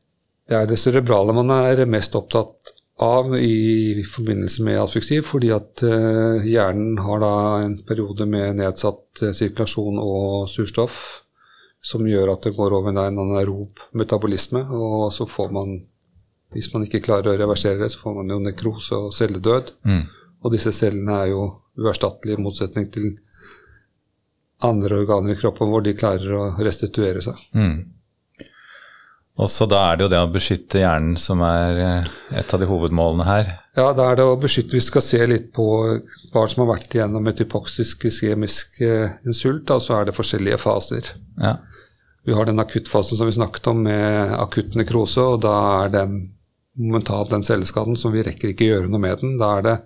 Det 0.47 0.55
er 0.55 0.67
det 0.69 0.79
cerebrale 0.79 1.35
man 1.35 1.51
er 1.51 1.83
mest 1.89 2.15
opptatt 2.15 2.73
av 3.03 3.35
i 3.37 4.03
forbindelse 4.09 4.63
med 4.65 4.79
asfyksi, 4.81 5.19
fordi 5.25 5.51
at 5.53 5.83
uh, 5.85 6.45
hjernen 6.45 6.97
har 7.03 7.21
da 7.21 7.33
en 7.61 7.75
periode 7.85 8.25
med 8.29 8.57
nedsatt 8.61 9.21
uh, 9.21 9.33
sirkulasjon 9.37 9.99
og 10.01 10.47
surstoff, 10.49 11.01
som 11.83 12.07
gjør 12.09 12.33
at 12.33 12.47
det 12.47 12.55
går 12.57 12.73
over 12.73 12.89
en 12.89 13.03
anaerob 13.03 13.83
metabolisme, 13.99 14.63
og 14.73 15.11
så 15.13 15.27
får 15.29 15.53
man, 15.53 15.75
hvis 16.55 16.71
man 16.73 16.87
ikke 16.87 17.03
klarer 17.05 17.35
å 17.35 17.37
reversere 17.37 17.83
det, 17.83 17.91
så 17.93 18.01
får 18.01 18.17
man 18.21 18.33
jo 18.33 18.39
nekrose 18.41 18.97
og 18.97 19.13
celledød. 19.15 19.75
Mm. 19.85 20.03
Og 20.41 20.53
disse 20.55 20.73
cellene 20.73 21.21
er 21.21 21.31
jo 21.35 21.43
uerstattelige 21.77 22.39
i 22.39 22.41
motsetning 22.41 22.89
til 22.93 23.11
andre 24.65 25.03
organer 25.03 25.35
i 25.35 25.37
kroppen 25.37 25.69
hvor 25.69 25.85
de 25.85 25.93
klarer 25.97 26.33
å 26.33 26.43
restituere 26.57 27.21
seg. 27.21 27.37
Mm. 27.53 27.77
Og 29.37 29.49
så 29.53 29.67
da 29.69 29.83
er 29.91 29.97
det 29.97 30.07
jo 30.07 30.09
det 30.09 30.19
å 30.23 30.29
beskytte 30.33 30.81
hjernen 30.81 31.17
som 31.21 31.43
er 31.45 31.81
eh, 31.83 32.13
et 32.39 32.53
av 32.53 32.61
de 32.61 32.69
hovedmålene 32.69 33.25
her. 33.27 33.51
Ja, 33.77 33.91
da 33.93 34.07
er 34.09 34.17
det 34.17 34.25
å 34.25 34.37
beskytte 34.41 34.73
Vi 34.73 34.81
skal 34.81 35.03
se 35.05 35.19
litt 35.29 35.51
på 35.53 35.67
barn 36.33 36.49
som 36.49 36.63
har 36.63 36.71
vært 36.71 36.95
igjennom 36.95 37.29
et 37.29 37.43
hypoksisk 37.43 38.07
iskemisk 38.09 38.81
eh, 38.81 39.13
insult. 39.29 39.67
Da, 39.69 39.77
så 39.83 39.99
er 39.99 40.07
det 40.09 40.15
forskjellige 40.17 40.57
faser. 40.63 41.11
Ja. 41.37 41.59
Vi 42.27 42.33
har 42.33 42.49
den 42.49 42.59
akuttfasen 42.59 43.19
som 43.19 43.29
vi 43.29 43.35
snakket 43.37 43.69
om 43.69 43.85
med 43.85 44.33
akutt 44.41 44.73
nekrose, 44.75 45.21
og 45.21 45.45
da 45.45 45.53
er 45.83 45.93
den 45.93 46.17
momentant 46.77 47.29
den 47.31 47.45
celleskaden 47.45 47.95
som 47.97 48.11
vi 48.13 48.25
rekker 48.25 48.51
ikke 48.51 48.71
gjøre 48.71 48.89
noe 48.89 49.05
med 49.05 49.21
den. 49.21 49.37
Da 49.39 49.51
er 49.59 49.67
det 49.67 49.77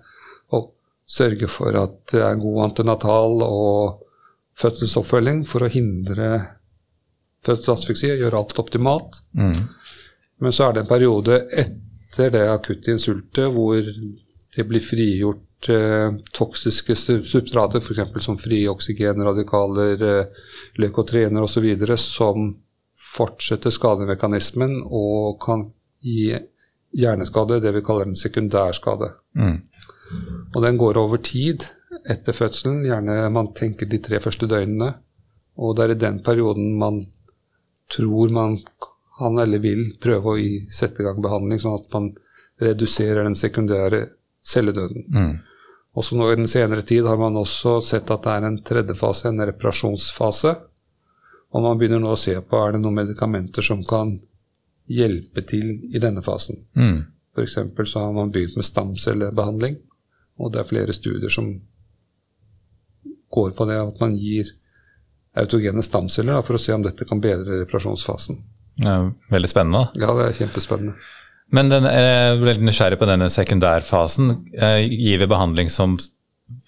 å 0.56 0.64
sørge 1.08 1.48
for 1.52 1.76
at 1.76 2.00
det 2.14 2.24
er 2.24 2.40
god 2.40 2.64
antenatal 2.70 3.44
og 3.44 4.08
fødselsoppfølging 4.58 5.44
for 5.48 5.64
å 5.64 5.70
hindre 5.72 6.32
fødselsasfyksi 7.46 8.10
og 8.14 8.20
gjøre 8.24 8.42
alt 8.42 8.58
optimalt. 8.62 9.22
Mm. 9.38 9.56
Men 10.42 10.52
så 10.54 10.68
er 10.68 10.76
det 10.76 10.84
en 10.84 10.90
periode 10.90 11.38
etter 11.62 12.30
det 12.34 12.42
akutte 12.50 12.92
insultet 12.92 13.50
hvor 13.54 13.80
det 14.56 14.66
blir 14.68 14.84
frigjort 14.84 15.68
eh, 15.72 16.12
toksiske 16.34 16.96
su- 16.98 17.22
substrater, 17.24 17.80
f.eks. 17.80 18.24
som 18.24 18.38
frie 18.38 18.68
oksygenradikaler, 18.70 20.02
eh, 20.08 20.48
leukotriener 20.82 21.46
osv., 21.46 21.68
som 21.96 22.50
fortsetter 23.12 23.72
skademekanismen 23.72 24.82
og 24.84 25.40
kan 25.42 25.66
gi 26.02 26.32
hjerneskade, 26.92 27.60
det 27.62 27.72
vi 27.74 27.84
kaller 27.84 28.10
en 28.10 28.18
sekundærskade. 28.18 29.08
Mm. 29.38 29.62
Og 30.54 30.62
den 30.62 30.76
går 30.78 30.98
over 31.00 31.16
tid 31.24 31.64
etter 32.10 32.36
fødselen, 32.36 32.82
gjerne 32.84 33.30
man 33.32 33.52
tenker 33.56 33.88
de 33.88 33.98
tre 34.02 34.20
første 34.20 34.46
døgnene. 34.50 34.92
Og 35.56 35.76
det 35.76 35.84
er 35.84 35.94
i 35.94 36.00
den 36.00 36.20
perioden 36.24 36.74
man 36.78 37.02
tror 37.92 38.32
man 38.32 38.58
han 39.20 39.38
eller 39.38 39.60
vil 39.62 39.84
prøve 40.02 40.34
å 40.34 40.42
sette 40.72 41.02
i 41.02 41.06
gang 41.06 41.20
behandling, 41.22 41.60
sånn 41.60 41.78
at 41.78 41.94
man 41.94 42.10
reduserer 42.62 43.26
den 43.26 43.36
sekundære 43.38 44.06
celledøden. 44.42 45.06
Mm. 45.12 45.32
Også 45.98 46.16
nå 46.16 46.30
i 46.32 46.38
den 46.40 46.48
senere 46.48 46.84
tid 46.88 47.06
har 47.06 47.18
man 47.20 47.36
også 47.36 47.76
sett 47.84 48.10
at 48.10 48.24
det 48.24 48.34
er 48.34 48.46
en 48.48 48.60
tredje 48.64 48.96
fase, 48.96 49.28
en 49.28 49.44
reparasjonsfase. 49.44 50.54
Og 51.52 51.64
man 51.64 51.78
begynner 51.78 52.00
nå 52.00 52.14
å 52.14 52.20
se 52.20 52.34
på 52.40 52.60
er 52.60 52.74
det 52.74 52.80
noen 52.80 53.02
medikamenter 53.02 53.64
som 53.66 53.82
kan 53.84 54.14
hjelpe 54.88 55.44
til 55.48 55.74
i 55.92 56.00
denne 56.00 56.24
fasen. 56.24 56.64
Mm. 56.74 57.02
F.eks. 57.36 57.58
så 57.92 58.06
har 58.06 58.16
man 58.16 58.32
begynt 58.32 58.56
med 58.56 58.66
stamcellebehandling, 58.68 59.76
og 60.40 60.52
det 60.52 60.62
er 60.62 60.68
flere 60.68 60.96
studier 60.96 61.32
som 61.32 61.52
går 63.32 63.54
på 63.56 63.68
det 63.68 63.78
at 63.80 64.00
man 64.00 64.16
gir 64.20 64.50
autogene 65.38 65.82
stamceller 65.84 66.36
da, 66.36 66.44
for 66.46 66.58
å 66.58 66.60
se 66.60 66.74
om 66.74 66.84
dette 66.84 67.06
kan 67.08 67.20
bedre 67.22 67.62
reparasjonsfasen. 67.62 68.40
Ja, 68.82 68.96
veldig 69.32 69.50
spennende. 69.50 69.86
Ja, 70.00 70.12
det 70.16 70.28
er 70.28 70.38
kjempespennende. 70.42 70.96
Men 71.52 71.68
den, 71.68 71.84
jeg 71.84 72.12
er 72.16 72.40
veldig 72.40 72.64
nysgjerrig 72.64 72.98
på 73.00 73.08
denne 73.08 73.28
sekundærfasen. 73.32 74.30
Eh, 74.56 74.78
Gir 74.88 75.20
vi 75.20 75.28
behandling 75.28 75.68
som 75.72 75.98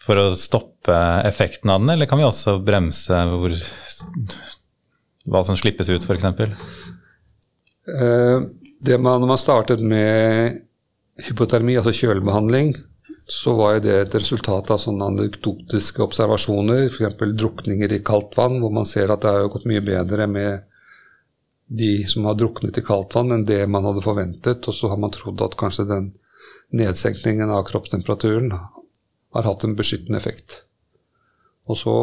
for 0.00 0.21
å 0.21 0.26
stoppe 0.37 0.97
effekten 1.25 1.73
av 1.73 1.80
den, 1.80 1.94
eller 1.94 2.09
kan 2.09 2.21
vi 2.21 2.26
også 2.26 2.59
bremse 2.64 3.21
hvor, 3.30 3.54
hva 5.28 5.42
som 5.49 5.56
slippes 5.61 5.88
ut, 5.92 6.04
f.eks.? 6.04 6.25
Eh, 7.88 8.38
det 8.85 8.99
man, 9.00 9.21
når 9.23 9.30
man 9.30 9.40
startet 9.40 9.80
med 9.85 10.61
hypotermi, 11.25 11.78
altså 11.80 11.94
kjølebehandling, 11.97 12.75
så 13.26 13.54
var 13.56 13.78
det 13.80 13.94
et 13.96 14.14
resultat 14.18 14.70
av 14.70 14.80
sånne 14.82 15.08
anekdotiske 15.14 16.02
observasjoner, 16.04 16.86
f.eks. 16.90 17.16
drukninger 17.38 17.92
i 17.96 18.02
kaldt 18.04 18.36
vann, 18.36 18.58
hvor 18.60 18.72
man 18.74 18.88
ser 18.88 19.12
at 19.12 19.24
det 19.24 19.32
har 19.32 19.48
gått 19.52 19.64
mye 19.68 19.84
bedre 19.84 20.26
med 20.28 20.66
de 21.72 22.04
som 22.08 22.26
har 22.28 22.36
druknet 22.36 22.76
i 22.78 22.84
kaldt 22.84 23.16
vann, 23.16 23.32
enn 23.32 23.46
det 23.48 23.62
man 23.70 23.86
hadde 23.88 24.04
forventet. 24.04 24.68
Og 24.68 24.76
så 24.76 24.92
har 24.92 25.00
man 25.00 25.14
trodd 25.14 25.40
at 25.44 25.56
kanskje 25.60 25.88
den 25.88 26.12
nedsenkningen 26.76 27.50
av 27.50 27.64
kroppstemperaturen 27.70 28.52
har 28.52 29.48
hatt 29.48 29.64
en 29.64 29.76
beskyttende 29.78 30.20
effekt. 30.20 30.60
Og 31.64 31.80
så 31.80 31.96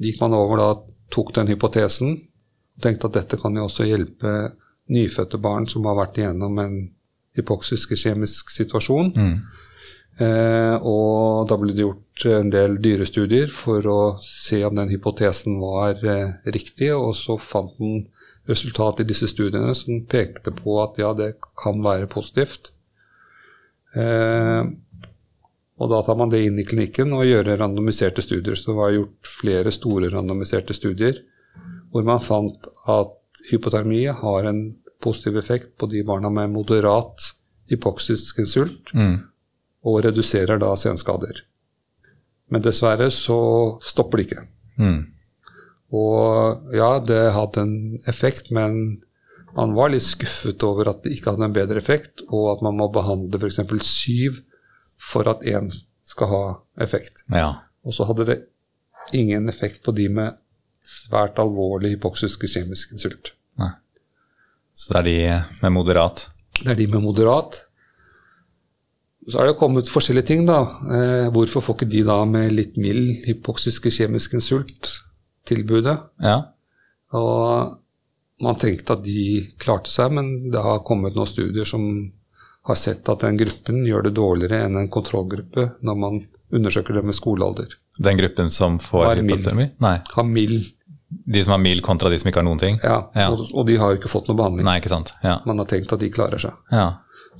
gikk 0.00 0.22
man 0.22 0.36
over 0.38 0.60
da, 0.60 0.70
tok 1.12 1.34
den 1.36 1.50
hypotesen 1.50 2.14
og 2.16 2.84
tenkte 2.84 3.10
at 3.10 3.16
dette 3.18 3.38
kan 3.40 3.56
jo 3.58 3.66
også 3.66 3.84
hjelpe 3.84 4.54
nyfødte 4.90 5.38
barn 5.42 5.66
som 5.68 5.84
har 5.84 5.98
vært 5.98 6.18
igjennom 6.18 6.58
en 6.62 6.76
hypoksisk 7.36 7.92
kjemisk 7.98 8.50
situasjon. 8.54 9.12
Mm. 9.14 9.34
Eh, 10.20 10.76
og 10.84 11.48
da 11.48 11.56
ble 11.56 11.72
det 11.72 11.86
gjort 11.86 12.24
en 12.28 12.50
del 12.52 12.76
dyrestudier 12.84 13.48
for 13.52 13.86
å 13.88 14.00
se 14.24 14.58
om 14.66 14.76
den 14.76 14.90
hypotesen 14.92 15.56
var 15.62 16.02
eh, 16.04 16.34
riktig, 16.52 16.90
og 16.92 17.14
så 17.16 17.38
fant 17.40 17.78
den 17.80 18.04
resultat 18.50 19.00
i 19.00 19.08
disse 19.08 19.30
studiene 19.30 19.72
som 19.78 20.02
pekte 20.10 20.52
på 20.52 20.76
at 20.82 21.00
ja, 21.00 21.14
det 21.16 21.32
kan 21.60 21.80
være 21.84 22.10
positivt. 22.12 22.72
Eh, 23.96 24.62
og 25.80 25.88
da 25.88 26.02
tar 26.04 26.18
man 26.20 26.28
det 26.32 26.42
inn 26.44 26.60
i 26.60 26.66
klinikken 26.68 27.14
og 27.16 27.24
gjør 27.24 27.54
randomiserte 27.62 28.20
studier. 28.20 28.58
Så 28.58 28.70
det 28.70 28.76
var 28.76 28.92
gjort 28.92 29.32
flere 29.40 29.72
store 29.72 30.12
randomiserte 30.12 30.76
studier 30.76 31.22
hvor 31.90 32.04
man 32.06 32.20
fant 32.22 32.68
at 32.86 33.16
hypotermi 33.48 34.04
har 34.20 34.46
en 34.46 34.60
positiv 35.02 35.40
effekt 35.40 35.72
på 35.80 35.88
de 35.90 36.04
barna 36.06 36.30
med 36.30 36.52
moderat 36.52 37.32
hypoksisk 37.70 38.42
insult, 38.42 38.92
Mm. 38.94 39.29
Og 39.86 40.02
reduserer 40.04 40.60
da 40.60 40.74
senskader. 40.76 41.44
Men 42.50 42.64
dessverre 42.64 43.08
så 43.14 43.40
stopper 43.84 44.20
det 44.20 44.26
ikke. 44.26 44.44
Mm. 44.80 45.00
Og 45.90 46.74
ja, 46.74 46.90
det 47.02 47.22
hadde 47.34 47.64
en 47.64 47.78
effekt, 48.10 48.50
men 48.54 49.00
man 49.56 49.74
var 49.74 49.90
litt 49.90 50.06
skuffet 50.06 50.62
over 50.66 50.92
at 50.92 51.02
det 51.04 51.16
ikke 51.16 51.32
hadde 51.32 51.48
en 51.48 51.56
bedre 51.56 51.80
effekt, 51.82 52.22
og 52.28 52.52
at 52.54 52.64
man 52.66 52.76
må 52.78 52.90
behandle 52.94 53.40
f.eks. 53.40 53.62
syv 53.86 54.42
for 55.00 55.30
at 55.30 55.42
én 55.46 55.70
skal 56.06 56.30
ha 56.30 56.44
effekt. 56.82 57.24
Ja. 57.32 57.54
Og 57.86 57.96
så 57.96 58.06
hadde 58.08 58.28
det 58.28 58.38
ingen 59.16 59.48
effekt 59.48 59.82
på 59.86 59.94
de 59.96 60.08
med 60.12 60.38
svært 60.84 61.38
alvorlig 61.42 61.94
hypoksisk 61.96 62.46
kjemisk 62.48 62.94
insult. 62.94 63.32
Nei. 63.60 63.72
Så 64.74 64.94
det 64.94 65.00
er 65.00 65.08
de 65.08 65.64
med 65.64 65.74
moderat. 65.74 66.28
Det 66.60 66.70
er 66.72 66.78
de 66.78 66.86
med 66.92 67.04
moderat. 67.04 67.64
Så 69.28 69.40
er 69.42 69.50
det 69.50 69.58
kommet 69.60 69.90
forskjellige 69.92 70.26
ting, 70.30 70.46
da. 70.48 70.62
Eh, 70.96 71.26
hvorfor 71.34 71.60
får 71.64 71.76
ikke 71.76 71.90
de 71.92 72.04
da 72.08 72.20
med 72.24 72.54
litt 72.56 72.78
mild 72.80 73.26
hypoksiske 73.26 73.92
kjemisk 73.92 74.38
insult 74.38 74.88
tilbudet? 75.48 75.98
Ja. 76.24 76.38
Og 77.12 77.76
man 78.40 78.56
tenkte 78.60 78.96
at 78.96 79.04
de 79.04 79.26
klarte 79.60 79.92
seg, 79.92 80.14
men 80.16 80.50
det 80.52 80.62
har 80.64 80.80
kommet 80.86 81.16
noen 81.18 81.28
studier 81.28 81.68
som 81.68 81.84
har 82.68 82.78
sett 82.78 83.08
at 83.08 83.22
den 83.24 83.36
gruppen 83.40 83.84
gjør 83.88 84.08
det 84.08 84.14
dårligere 84.16 84.64
enn 84.66 84.78
en 84.80 84.90
kontrollgruppe 84.92 85.66
når 85.84 86.00
man 86.00 86.20
undersøker 86.52 86.96
det 86.96 87.04
med 87.06 87.16
skolealder. 87.16 87.76
Den 88.00 88.18
gruppen 88.20 88.50
som 88.52 88.78
får 88.82 89.20
hypotermi? 89.20 89.70
Nei. 89.84 89.96
Har 90.14 90.26
mild, 90.26 90.70
De 91.08 91.42
som 91.44 91.52
har 91.56 91.60
mild 91.62 91.82
kontra 91.82 92.10
de 92.10 92.18
som 92.18 92.30
ikke 92.30 92.40
har 92.40 92.48
noen 92.48 92.60
ting? 92.62 92.80
ja, 92.82 93.10
Ja. 93.14 93.28
Og, 93.30 93.44
og 93.52 93.66
de 93.66 93.76
har 93.76 93.92
jo 93.92 94.00
ikke 94.00 94.12
fått 94.12 94.28
noe 94.30 94.38
behandling. 94.38 94.64
Nei, 94.64 94.78
ikke 94.80 94.92
sant. 94.92 95.12
Ja. 95.24 95.40
Man 95.46 95.58
har 95.58 95.66
tenkt 95.70 95.92
at 95.92 96.00
de 96.00 96.10
klarer 96.10 96.38
seg. 96.40 96.56
Ja. 96.72 96.88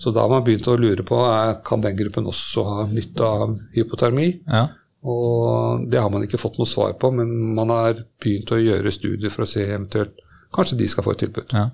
Så 0.01 0.13
da 0.17 0.25
har 0.25 0.33
man 0.33 0.45
begynt 0.47 0.69
å 0.71 0.79
lure 0.81 1.05
på 1.07 1.19
er, 1.29 1.59
kan 1.67 1.83
den 1.85 1.99
gruppen 1.99 2.29
også 2.31 2.65
ha 2.65 2.85
nytte 2.91 3.27
av 3.27 3.57
hypotermi. 3.77 4.31
ja. 4.49 4.69
Og 5.01 5.87
det 5.89 5.97
har 5.97 6.11
man 6.13 6.27
ikke 6.27 6.37
fått 6.37 6.59
noe 6.61 6.69
svar 6.69 6.91
på, 7.01 7.09
men 7.17 7.31
man 7.57 7.71
har 7.73 8.03
begynt 8.21 8.51
å 8.53 8.59
gjøre 8.61 8.91
studier 8.93 9.33
for 9.33 9.47
å 9.47 9.49
se 9.49 9.63
eventuelt 9.65 10.19
Kanskje 10.53 10.77
de 10.81 10.89
skal 10.91 11.05
få 11.07 11.13
et 11.15 11.21
tilbud. 11.23 11.53
ja. 11.55 11.71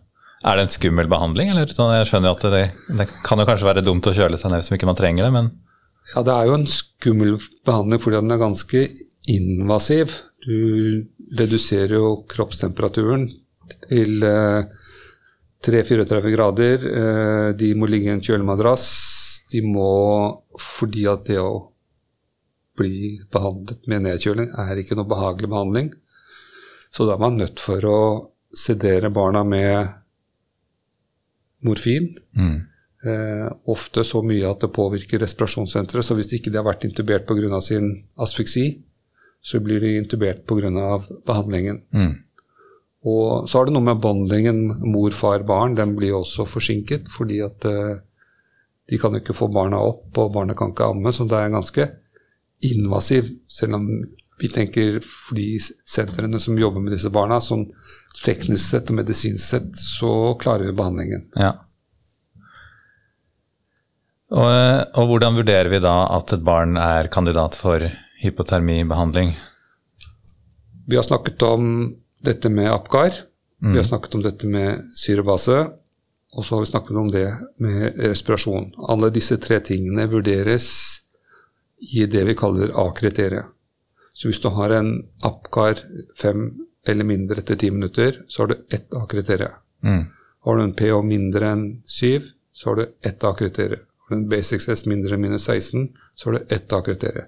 Er 0.46 0.58
det 0.58 0.66
en 0.66 0.70
skummel 0.70 1.08
behandling? 1.08 1.48
Eller? 1.50 1.66
Sånn, 1.72 1.90
jeg 1.96 2.06
skjønner 2.10 2.28
jo 2.28 2.36
at 2.36 2.44
det, 2.52 2.60
det 3.00 3.06
kan 3.24 3.40
jo 3.40 3.46
kanskje 3.48 3.66
være 3.66 3.82
dumt 3.82 4.06
å 4.06 4.12
kjøle 4.14 4.36
seg 4.38 4.52
ned 4.52 4.60
hvis 4.62 4.68
ikke 4.76 4.86
man 4.86 4.98
trenger 4.98 5.24
det, 5.26 5.32
men 5.32 5.48
Ja, 6.12 6.22
det 6.22 6.34
er 6.34 6.46
jo 6.46 6.58
en 6.58 6.68
skummel 6.70 7.32
behandling 7.66 8.02
fordi 8.04 8.20
den 8.20 8.34
er 8.36 8.42
ganske 8.44 8.82
invasiv. 9.32 10.12
Du 10.46 11.06
reduserer 11.40 11.96
jo 11.96 12.12
kroppstemperaturen 12.30 13.26
til 13.88 14.22
eh, 14.22 14.68
3-34 15.66 16.32
grader. 16.34 16.86
Eh, 17.00 17.48
de 17.58 17.72
må 17.78 17.88
ligge 17.90 18.10
i 18.10 18.14
en 18.14 18.22
kjølemadrass. 18.22 18.86
De 19.52 19.62
må, 19.66 19.90
fordi 20.60 21.06
at 21.10 21.26
det 21.28 21.40
å 21.42 21.72
bli 22.76 23.16
behandlet 23.32 23.86
med 23.90 24.04
nedkjøling 24.04 24.50
er 24.60 24.80
ikke 24.80 24.98
noe 24.98 25.08
behagelig 25.08 25.50
behandling. 25.52 25.92
Så 26.92 27.06
da 27.06 27.16
er 27.16 27.22
man 27.22 27.38
nødt 27.40 27.60
for 27.62 27.84
å 27.88 28.00
sedere 28.56 29.10
barna 29.12 29.42
med 29.44 29.88
morfin. 31.66 32.08
Mm. 32.36 32.56
Eh, 33.06 33.48
ofte 33.70 34.04
så 34.04 34.22
mye 34.24 34.48
at 34.48 34.62
det 34.64 34.72
påvirker 34.74 35.22
respirasjonssenteret. 35.22 36.04
Så 36.04 36.16
hvis 36.18 36.32
ikke 36.32 36.52
de 36.52 36.60
har 36.60 36.66
vært 36.66 36.86
intubert 36.88 37.26
pga. 37.28 37.60
sin 37.60 37.94
asfyksi, 38.16 38.82
så 39.42 39.60
blir 39.60 39.80
de 39.80 39.96
intubert 39.98 40.46
pga. 40.46 41.02
behandlingen. 41.26 41.82
Mm. 41.92 42.14
Og 43.06 43.48
så 43.48 43.58
har 43.58 43.68
det 43.68 43.74
noe 43.76 43.86
med 43.86 44.00
bondingen 44.02 44.62
mor, 44.82 45.12
far, 45.14 45.44
barn. 45.46 45.76
Den 45.78 45.94
blir 45.98 46.16
også 46.16 46.46
forsinket 46.48 47.10
fordi 47.14 47.42
at 47.44 47.66
eh, 47.68 47.98
de 48.90 48.98
kan 49.02 49.14
ikke 49.18 49.34
få 49.36 49.50
barna 49.52 49.78
opp, 49.82 50.08
og 50.14 50.32
barna 50.34 50.54
kan 50.58 50.72
ikke 50.72 50.90
amme. 50.90 51.12
Så 51.14 51.26
det 51.28 51.38
er 51.38 51.54
ganske 51.54 51.88
invasiv, 52.66 53.28
selv 53.50 53.78
om 53.78 53.90
vi 54.40 54.48
tenker 54.52 54.98
for 55.04 55.36
de 55.38 55.56
sentrene 55.88 56.40
som 56.42 56.58
jobber 56.58 56.82
med 56.84 56.94
disse 56.96 57.10
barna, 57.12 57.38
sånn 57.40 57.66
teknisk 58.24 58.64
sett 58.64 58.90
og 58.92 58.98
medisinsk 59.00 59.44
sett, 59.44 59.70
så 59.80 60.34
klarer 60.40 60.68
vi 60.68 60.76
behandlingen. 60.76 61.28
Ja. 61.40 61.54
Og, 64.34 64.50
og 64.98 65.10
hvordan 65.12 65.38
vurderer 65.38 65.70
vi 65.70 65.80
da 65.82 65.94
at 66.16 66.32
et 66.34 66.44
barn 66.44 66.76
er 66.80 67.08
kandidat 67.12 67.56
for 67.58 67.84
hypotermibehandling? 68.22 69.36
Vi 70.86 70.98
har 70.98 71.06
snakket 71.06 71.42
om 71.46 71.70
dette 72.26 72.52
med 72.52 72.70
Apgar, 72.72 73.22
Mm. 73.62 73.72
vi 73.72 73.78
har 73.78 73.84
snakket 73.88 74.14
om 74.14 74.22
dette 74.22 74.46
med 74.46 74.82
syrebase, 75.00 75.70
og 76.36 76.44
så 76.44 76.54
har 76.54 76.60
vi 76.60 76.66
snakket 76.66 76.96
om 77.00 77.08
det 77.08 77.26
med 77.58 77.96
respirasjon. 77.96 78.66
Alle 78.88 79.08
disse 79.10 79.38
tre 79.40 79.60
tingene 79.64 80.04
vurderes 80.12 80.66
i 81.80 82.04
det 82.06 82.24
vi 82.26 82.34
kaller 82.36 82.74
A-kriteriet. 82.76 83.46
Så 84.12 84.28
hvis 84.28 84.40
du 84.40 84.48
har 84.52 84.70
en 84.76 85.08
Apgar 85.24 85.80
fem 86.20 86.50
eller 86.86 87.04
mindre 87.04 87.40
etter 87.40 87.56
ti 87.56 87.70
minutter, 87.70 88.22
så 88.28 88.42
har 88.42 88.46
du 88.52 88.56
ett 88.70 88.92
A-kriterium. 88.92 89.56
Mm. 89.82 90.04
Har 90.44 90.56
du 90.56 90.62
en 90.62 90.74
pH 90.74 91.02
mindre 91.02 91.52
enn 91.52 91.82
7, 91.86 92.22
så 92.52 92.70
har 92.70 92.76
du 92.76 92.86
ett 93.02 93.24
A-kriterium. 93.24 93.84
Har 94.08 94.16
du 94.16 94.22
en 94.22 94.28
basic 94.28 94.68
S 94.68 94.86
mindre 94.86 95.14
enn 95.14 95.20
minus 95.20 95.48
16, 95.48 95.88
så 96.14 96.30
har 96.30 96.38
du 96.38 96.54
ett 96.54 96.72
A-kriterium. 96.72 97.26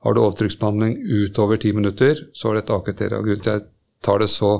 Har 0.00 0.14
du 0.14 0.20
overtrykksbehandling 0.20 0.96
utover 0.98 1.56
10 1.56 1.72
minutter, 1.72 2.24
så 2.32 2.48
har 2.48 2.54
du 2.54 2.58
et 2.58 2.70
A-kriterium. 2.70 3.24
Grunnen 3.24 3.42
til 3.42 3.50
at 3.50 3.68
tar 4.04 4.22
det 4.22 4.30
så 4.32 4.52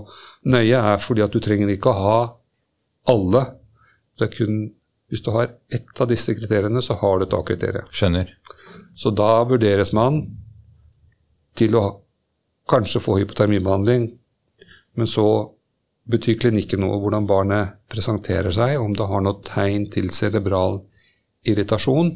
nøye, 0.48 0.78
er 0.78 0.98
fordi 1.02 1.24
at 1.24 1.34
du 1.34 1.40
trenger 1.42 1.70
ikke 1.72 1.92
å 1.92 2.02
ha 2.02 2.18
alle. 3.12 3.44
Det 4.18 4.28
er 4.28 4.34
kun 4.34 4.58
hvis 5.08 5.22
du 5.24 5.30
har 5.32 5.54
ett 5.72 6.00
av 6.00 6.10
disse 6.10 6.34
kriteriene, 6.36 6.82
så 6.84 6.98
har 7.00 7.18
du 7.18 7.24
et 7.24 7.34
A-kriterium. 7.34 7.88
Skjønner. 7.90 8.34
Så 8.98 9.10
da 9.16 9.44
vurderes 9.48 9.94
man 9.96 10.20
til 11.56 11.76
å 11.78 11.84
kanskje 12.68 13.00
få 13.00 13.16
hypotermibehandling, 13.22 14.10
men 15.00 15.08
så 15.08 15.24
betyr 16.08 16.38
klinikken 16.42 16.82
noe 16.84 16.98
hvordan 17.00 17.28
barnet 17.28 17.78
presenterer 17.92 18.52
seg, 18.52 18.76
om 18.80 18.92
det 18.96 19.08
har 19.08 19.24
noe 19.24 19.40
tegn 19.46 19.88
til 19.92 20.12
cerebral 20.12 20.82
irritasjon. 21.48 22.12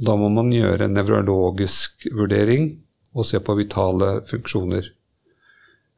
Da 0.00 0.16
må 0.16 0.30
man 0.32 0.52
gjøre 0.52 0.88
en 0.88 0.96
nevrologisk 0.96 2.08
vurdering 2.16 2.70
og 3.16 3.28
se 3.28 3.40
på 3.40 3.56
vitale 3.60 4.22
funksjoner. 4.28 4.88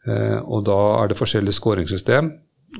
Eh, 0.09 0.38
og 0.41 0.65
da 0.69 0.79
er 1.03 1.11
det 1.11 1.19
forskjellig 1.19 1.53
skåringssystem, 1.57 2.31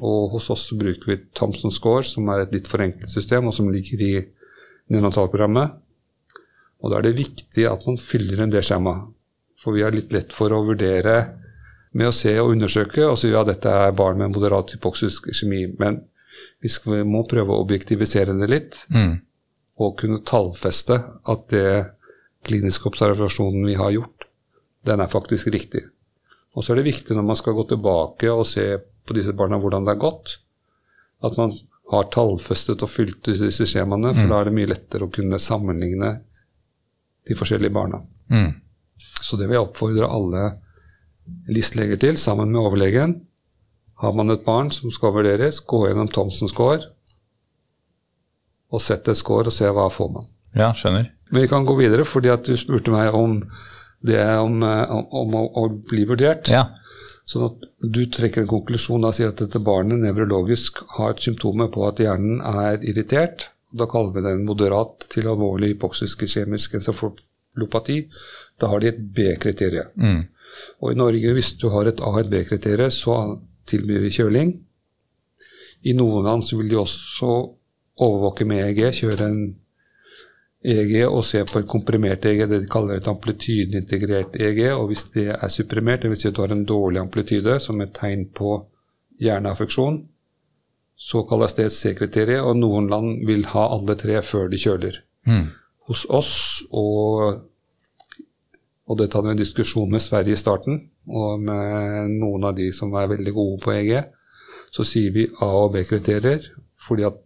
og 0.05 0.33
hos 0.35 0.49
oss 0.53 0.69
bruker 0.79 1.11
vi 1.13 1.19
Thompson 1.37 1.73
Score, 1.75 2.05
som 2.05 2.29
er 2.33 2.45
et 2.45 2.55
litt 2.55 2.69
forenklet 2.71 3.11
system, 3.13 3.49
og 3.49 3.55
som 3.57 3.69
ligger 3.73 4.03
i 4.05 4.15
neonatalprogrammet. 4.93 5.77
Og 6.79 6.93
da 6.93 6.99
er 7.01 7.09
det 7.09 7.19
viktig 7.19 7.65
at 7.69 7.85
man 7.89 7.99
fyller 8.01 8.45
inn 8.45 8.53
det 8.53 8.63
skjemaet. 8.67 9.09
For 9.59 9.75
vi 9.75 9.83
har 9.83 9.91
litt 9.95 10.13
lett 10.15 10.31
for 10.33 10.55
å 10.55 10.61
vurdere 10.69 11.17
med 11.99 12.07
å 12.11 12.15
se 12.15 12.31
og 12.39 12.53
undersøke 12.53 13.03
og 13.09 13.17
si 13.19 13.33
ja, 13.33 13.43
dette 13.49 13.73
er 13.73 13.97
barn 13.97 14.21
med 14.21 14.31
moderat 14.37 14.71
hypoksisk 14.77 15.33
kjemi. 15.35 15.65
Men 15.81 16.05
vi 16.63 16.71
skal, 16.71 17.03
må 17.09 17.25
prøve 17.27 17.55
å 17.57 17.65
objektivisere 17.65 18.37
det 18.39 18.49
litt, 18.53 18.85
Mm. 18.95 19.17
og 19.79 19.97
kunne 19.99 20.23
tallfeste 20.27 20.95
at 21.27 21.49
det 21.51 21.95
kliniske 22.47 22.87
observasjonen 22.87 23.67
vi 23.67 23.75
har 23.75 23.91
gjort, 23.91 24.29
den 24.87 25.01
er 25.01 25.11
faktisk 25.11 25.51
riktig. 25.55 25.83
Og 26.57 26.65
så 26.65 26.73
er 26.73 26.81
det 26.81 26.89
viktig 26.89 27.17
når 27.17 27.27
man 27.27 27.39
skal 27.39 27.57
gå 27.57 27.65
tilbake 27.71 28.31
og 28.33 28.47
se 28.49 28.65
på 28.79 29.17
disse 29.17 29.35
barna 29.37 29.59
hvordan 29.61 29.87
det 29.87 29.95
er 29.95 30.03
gått, 30.03 30.39
at 31.25 31.37
man 31.39 31.55
har 31.93 32.09
tallfestet 32.13 32.83
og 32.85 32.91
fylt 32.93 33.23
ut 33.29 33.41
disse 33.41 33.67
skjemaene, 33.69 34.13
for 34.17 34.31
da 34.31 34.41
er 34.41 34.49
det 34.49 34.57
mye 34.59 34.71
lettere 34.71 35.07
å 35.07 35.13
kunne 35.13 35.41
sammenligne 35.41 36.11
de 37.29 37.37
forskjellige 37.37 37.75
barna. 37.75 38.03
Mm. 38.33 38.51
Så 39.25 39.39
det 39.41 39.49
vil 39.49 39.59
jeg 39.59 39.67
oppfordre 39.67 40.11
alle 40.13 40.45
listleger 41.49 42.01
til, 42.01 42.21
sammen 42.21 42.53
med 42.53 42.61
overlegen. 42.61 43.17
Har 44.03 44.15
man 44.17 44.31
et 44.31 44.45
barn 44.45 44.71
som 44.73 44.93
skal 44.95 45.15
vurderes, 45.17 45.61
gå 45.61 45.87
gjennom 45.89 46.11
Thomsens 46.13 46.53
score 46.55 46.93
og 48.69 48.85
sette 48.85 49.15
et 49.15 49.19
score 49.19 49.49
og 49.49 49.55
se 49.55 49.69
hva 49.73 49.89
får 49.93 50.11
man. 50.13 50.29
Ja, 50.57 50.75
skjønner. 50.77 51.09
Men 51.33 51.45
vi 51.45 51.51
kan 51.51 51.67
gå 51.69 51.77
videre, 51.79 52.05
fordi 52.09 52.31
at 52.33 52.45
du 52.45 52.57
spurte 52.57 52.93
meg 52.93 53.17
om 53.17 53.41
det 54.01 54.23
om, 54.39 54.63
eh, 54.63 54.91
om, 54.91 55.07
om 55.11 55.37
å, 55.49 55.69
bli 55.91 56.05
vurdert. 56.09 56.51
Ja. 56.53 56.67
Sånn 57.29 57.49
at 57.51 57.67
du 57.83 58.05
trekker 58.09 58.45
en 58.45 58.51
konklusjon 58.51 59.05
og 59.05 59.15
sier 59.17 59.33
at 59.33 59.43
dette 59.43 59.61
barnet 59.61 60.01
nevrologisk 60.01 60.81
har 60.97 61.13
et 61.13 61.25
symptomer 61.25 61.69
på 61.73 61.85
at 61.89 62.01
hjernen 62.01 62.41
er 62.41 62.81
irritert. 62.89 63.51
Da 63.77 63.89
kaller 63.91 64.15
vi 64.15 64.25
det 64.25 64.33
en 64.37 64.47
moderat 64.49 65.09
til 65.13 65.29
alvorlig 65.29 65.75
hypoksisk 65.75 66.25
kjemisk 66.25 66.79
encefalopati. 66.79 67.99
Da 68.61 68.71
har 68.73 68.81
de 68.81 68.89
et 68.89 69.03
B-kriterium. 69.15 69.93
Mm. 70.01 70.23
Og 70.81 70.95
i 70.95 70.99
Norge, 70.99 71.35
hvis 71.37 71.53
du 71.61 71.69
har 71.75 71.91
et 71.91 72.01
A- 72.01 72.09
og 72.15 72.23
et 72.23 72.33
B-kriterium, 72.33 72.91
så 72.91 73.19
tilbyr 73.69 74.07
vi 74.07 74.15
kjøling. 74.15 74.57
I 75.85 75.93
noen 75.95 76.25
land 76.25 76.47
så 76.47 76.57
vil 76.59 76.73
de 76.73 76.81
også 76.81 77.29
overvåke 77.99 78.47
med 78.49 78.65
EEG, 78.65 79.03
kjøre 79.03 79.29
en 79.29 79.43
EEG 80.67 81.05
og 81.07 81.23
se 81.25 81.45
på 81.47 81.61
et 81.61 81.69
komprimert 81.71 82.25
EG, 82.27 82.43
det 82.51 82.63
de 82.65 82.71
kaller 82.71 82.99
et 82.99 83.09
amplitydeintegrert 83.09 84.35
EG. 84.43 84.65
Og 84.75 84.89
hvis 84.91 85.05
det 85.15 85.29
er 85.37 85.53
supprimert, 85.53 86.03
dvs. 86.03 86.23
Si 86.23 86.29
at 86.29 86.37
du 86.37 86.43
har 86.43 86.55
en 86.55 86.67
dårlig 86.67 87.03
amplityde 87.05 87.59
som 87.63 87.81
et 87.81 87.95
tegn 87.95 88.27
på 88.35 88.57
hjerneaffeksjon, 89.23 90.01
så 90.99 91.23
kalles 91.31 91.55
det 91.55 91.69
et 91.69 91.77
C-kriterium, 91.77 92.49
og 92.51 92.59
noen 92.59 92.89
land 92.91 93.21
vil 93.27 93.45
ha 93.53 93.69
alle 93.77 93.95
tre 93.99 94.19
før 94.27 94.49
de 94.51 94.59
kjøler. 94.59 94.99
Mm. 95.31 95.47
Hos 95.87 96.05
oss, 96.11 96.35
og, 96.75 97.45
og 98.89 98.99
dette 98.99 99.15
hadde 99.15 99.31
vi 99.31 99.37
en 99.37 99.45
diskusjon 99.45 99.93
med 99.93 100.03
Sverige 100.03 100.35
i 100.35 100.41
starten, 100.41 100.81
og 101.07 101.39
med 101.41 102.19
noen 102.19 102.49
av 102.51 102.59
de 102.59 102.73
som 102.75 102.91
er 102.99 103.13
veldig 103.15 103.35
gode 103.37 103.63
på 103.63 103.77
EG, 103.77 103.95
så 104.75 104.85
sier 104.85 105.15
vi 105.15 105.29
A- 105.39 105.55
og 105.63 105.77
B-kriterier, 105.77 106.51
fordi 106.83 107.07
at 107.07 107.23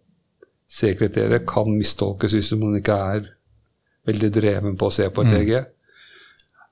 C-kriteriet 0.72 1.44
kan 1.48 1.68
mistolkes 1.76 2.34
hvis 2.36 2.52
man 2.56 2.78
ikke 2.78 2.96
er 3.14 3.30
veldig 4.08 4.30
dreven 4.34 4.78
på 4.78 4.88
å 4.88 4.94
se 4.94 5.08
på 5.12 5.24
et 5.24 5.34
EG. 5.40 5.52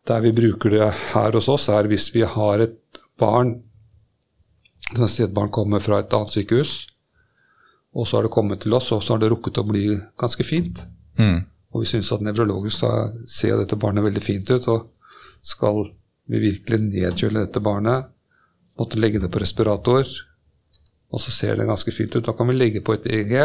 Der 0.08 0.22
vi 0.24 0.32
bruker 0.34 0.72
det 0.72 0.86
her 1.12 1.36
hos 1.36 1.50
oss, 1.52 1.68
er 1.68 1.88
hvis 1.90 2.08
vi 2.14 2.24
har 2.26 2.64
et 2.64 2.78
barn 3.20 3.58
La 4.90 5.04
oss 5.06 5.12
si 5.14 5.22
et 5.22 5.30
barn 5.30 5.52
kommer 5.54 5.78
fra 5.78 6.00
et 6.00 6.14
annet 6.16 6.34
sykehus, 6.34 6.70
og 7.94 8.08
så 8.08 8.16
har 8.16 8.26
det 8.26 8.32
kommet 8.34 8.62
til 8.64 8.74
oss, 8.74 8.88
og 8.90 9.04
så 9.04 9.14
har 9.14 9.20
det 9.22 9.28
rukket 9.30 9.60
å 9.60 9.66
bli 9.68 9.84
ganske 10.18 10.42
fint. 10.42 10.80
Mm. 11.14 11.44
Og 11.70 11.84
vi 11.84 11.90
syns 11.92 12.10
at 12.10 12.24
nevrologisk 12.26 12.80
så 12.80 12.90
ser 13.30 13.60
dette 13.60 13.78
barnet 13.78 14.02
veldig 14.02 14.22
fint 14.24 14.50
ut, 14.50 14.66
og 14.72 14.88
skal 15.46 15.84
vi 16.30 16.42
virkelig 16.42 16.80
nedkjøle 16.88 17.44
dette 17.44 17.62
barnet, 17.62 18.10
måtte 18.80 18.98
legge 18.98 19.22
det 19.22 19.30
på 19.30 19.42
respirator, 19.42 20.10
og 21.10 21.22
så 21.22 21.34
ser 21.34 21.60
det 21.60 21.68
ganske 21.70 21.94
fint 21.94 22.14
ut. 22.16 22.26
Da 22.26 22.34
kan 22.34 22.50
vi 22.50 22.58
legge 22.58 22.82
på 22.82 22.96
et 22.96 23.06
EEG, 23.06 23.36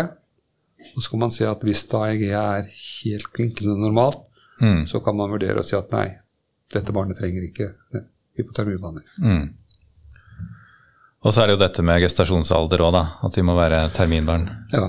og 0.93 1.01
så 1.03 1.11
kan 1.11 1.23
man 1.25 1.33
si 1.33 1.43
at 1.47 1.63
hvis 1.65 1.83
da 1.91 2.05
EEG 2.11 2.23
er 2.37 2.69
helt 2.69 3.31
klinkende 3.35 3.77
normalt, 3.81 4.21
Mm. 4.55 4.85
så 4.87 5.01
kan 5.03 5.17
man 5.19 5.33
vurdere 5.33 5.59
å 5.59 5.65
si 5.67 5.75
at 5.75 5.89
nei, 5.91 6.05
dette 6.71 6.93
barnet 6.95 7.17
trenger 7.19 7.43
ikke 7.43 7.65
hypotermibehandling. 8.39 9.03
Mm. 9.19 9.49
Og 11.25 11.33
så 11.33 11.41
er 11.41 11.49
det 11.49 11.57
jo 11.57 11.63
dette 11.65 11.83
med 11.83 11.99
gestasjonsalder 12.05 12.79
òg, 12.85 12.93
da. 12.95 13.01
At 13.27 13.35
de 13.35 13.43
må 13.43 13.51
være 13.57 13.81
terminbarn. 13.91 14.45
Ja, 14.71 14.85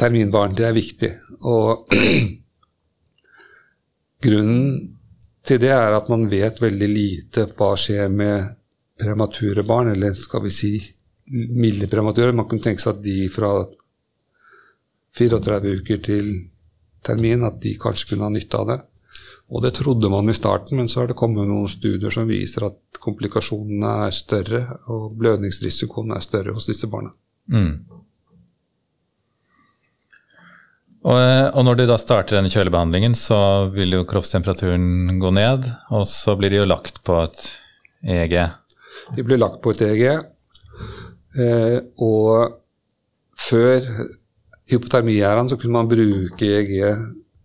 terminbarn, 0.00 0.56
det 0.56 0.64
er 0.70 0.72
viktig. 0.72 1.10
Og 1.44 1.84
grunnen 4.24 4.96
til 5.46 5.60
det 5.62 5.70
er 5.74 5.96
at 5.96 6.08
man 6.12 6.26
vet 6.30 6.60
veldig 6.62 6.88
lite 6.92 7.46
hva 7.58 7.72
skjer 7.80 8.10
med 8.12 8.50
premature 9.00 9.64
barn, 9.68 9.92
eller 9.94 10.16
skal 10.16 10.44
vi 10.44 10.52
si 10.54 10.72
milde 11.30 11.88
premature. 11.92 12.34
Man 12.36 12.48
kunne 12.48 12.64
tenke 12.64 12.82
seg 12.82 12.98
at 12.98 13.04
de 13.04 13.16
fra 13.32 13.52
34 15.18 15.74
uker 15.80 16.02
til 16.04 16.30
termin, 17.06 17.44
at 17.46 17.60
de 17.62 17.74
kanskje 17.80 18.12
kunne 18.12 18.28
ha 18.28 18.34
nytte 18.34 18.60
av 18.60 18.68
det. 18.70 18.80
Og 19.50 19.64
det 19.64 19.72
trodde 19.80 20.10
man 20.12 20.30
i 20.30 20.36
starten, 20.36 20.78
men 20.78 20.88
så 20.88 21.02
har 21.02 21.10
det 21.10 21.18
kommet 21.18 21.48
noen 21.48 21.70
studier 21.70 22.12
som 22.14 22.28
viser 22.30 22.68
at 22.68 23.00
komplikasjonene 23.02 23.94
er 24.06 24.14
større, 24.14 24.60
og 24.92 25.16
blødningsrisikoen 25.18 26.14
er 26.14 26.22
større 26.22 26.54
hos 26.54 26.68
disse 26.70 26.86
barna. 26.90 27.10
Mm. 27.50 27.72
Og, 31.00 31.16
og, 31.16 31.62
når 31.64 31.80
de 31.80 31.88
da 31.88 31.96
starter 31.98 32.36
denne 32.36 32.52
kjølebehandlingen, 32.52 33.16
så 33.16 33.40
vil 33.72 33.96
jo 33.96 34.06
kroppstemperaturen 34.06 35.18
gå 35.18 35.32
ned, 35.34 35.66
og 35.96 36.04
så 36.06 36.36
blir 36.38 36.52
de 36.52 36.60
jo 36.60 36.68
lagt 36.68 37.00
på 37.08 37.16
et 37.24 37.44
EEG. 38.04 38.36
De 39.16 39.24
blir 39.26 39.40
lagt 39.40 39.62
på 39.64 39.72
et 39.74 39.82
EEG, 39.88 40.04
eh, 41.40 41.78
og 42.04 42.60
før 43.40 43.88
hypotermiæraen 44.70 45.50
så 45.50 45.58
kunne 45.58 45.76
man 45.76 45.90
bruke 45.90 46.46
EEG 46.46 46.74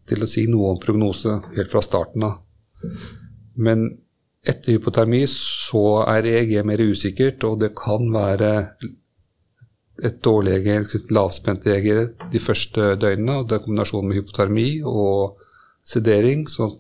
til 0.10 0.22
å 0.22 0.30
si 0.30 0.46
noe 0.52 0.74
om 0.74 0.82
prognose 0.82 1.40
helt 1.56 1.72
fra 1.72 1.82
starten 1.84 2.28
av. 2.28 2.42
Men 3.56 3.88
etter 4.46 4.76
hypotermi 4.76 5.24
så 5.32 6.04
er 6.06 6.28
EEG 6.30 6.60
mer 6.68 6.84
usikkert, 6.86 7.44
og 7.48 7.60
det 7.64 7.74
kan 7.78 8.12
være 8.14 8.52
et 10.06 10.20
dårlig 10.24 10.60
EEG, 10.60 10.96
lavspent 11.16 11.66
EG, 11.72 11.90
de 12.32 12.42
første 12.42 12.94
døgnene. 13.02 13.40
og 13.40 13.50
Det 13.50 13.58
er 13.58 13.66
kombinasjonen 13.66 14.12
med 14.12 14.20
hypotermi 14.22 14.70
og 14.86 15.40
sedering. 15.86 16.50
så 16.50 16.72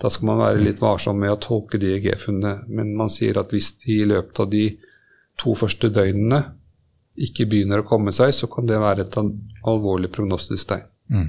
da 0.00 0.10
skal 0.10 0.26
man 0.30 0.38
være 0.38 0.62
litt 0.62 0.80
varsom 0.80 1.18
med 1.18 1.32
å 1.32 1.40
tolke 1.42 1.78
de 1.78 1.96
EG-funnene. 1.96 2.68
Men 2.70 2.94
man 2.96 3.10
sier 3.10 3.38
at 3.40 3.50
hvis 3.50 3.72
de 3.82 4.02
i 4.02 4.06
løpet 4.06 4.40
av 4.44 4.50
de 4.50 4.78
to 5.38 5.54
første 5.58 5.90
døgnene 5.90 6.42
ikke 7.26 7.48
begynner 7.50 7.82
å 7.82 7.88
komme 7.88 8.14
seg, 8.14 8.32
så 8.36 8.48
kan 8.50 8.68
det 8.68 8.78
være 8.80 9.06
et 9.06 9.18
alvorlig 9.18 10.10
prognostisk 10.14 10.70
tegn. 10.70 10.86
Mm. 11.10 11.28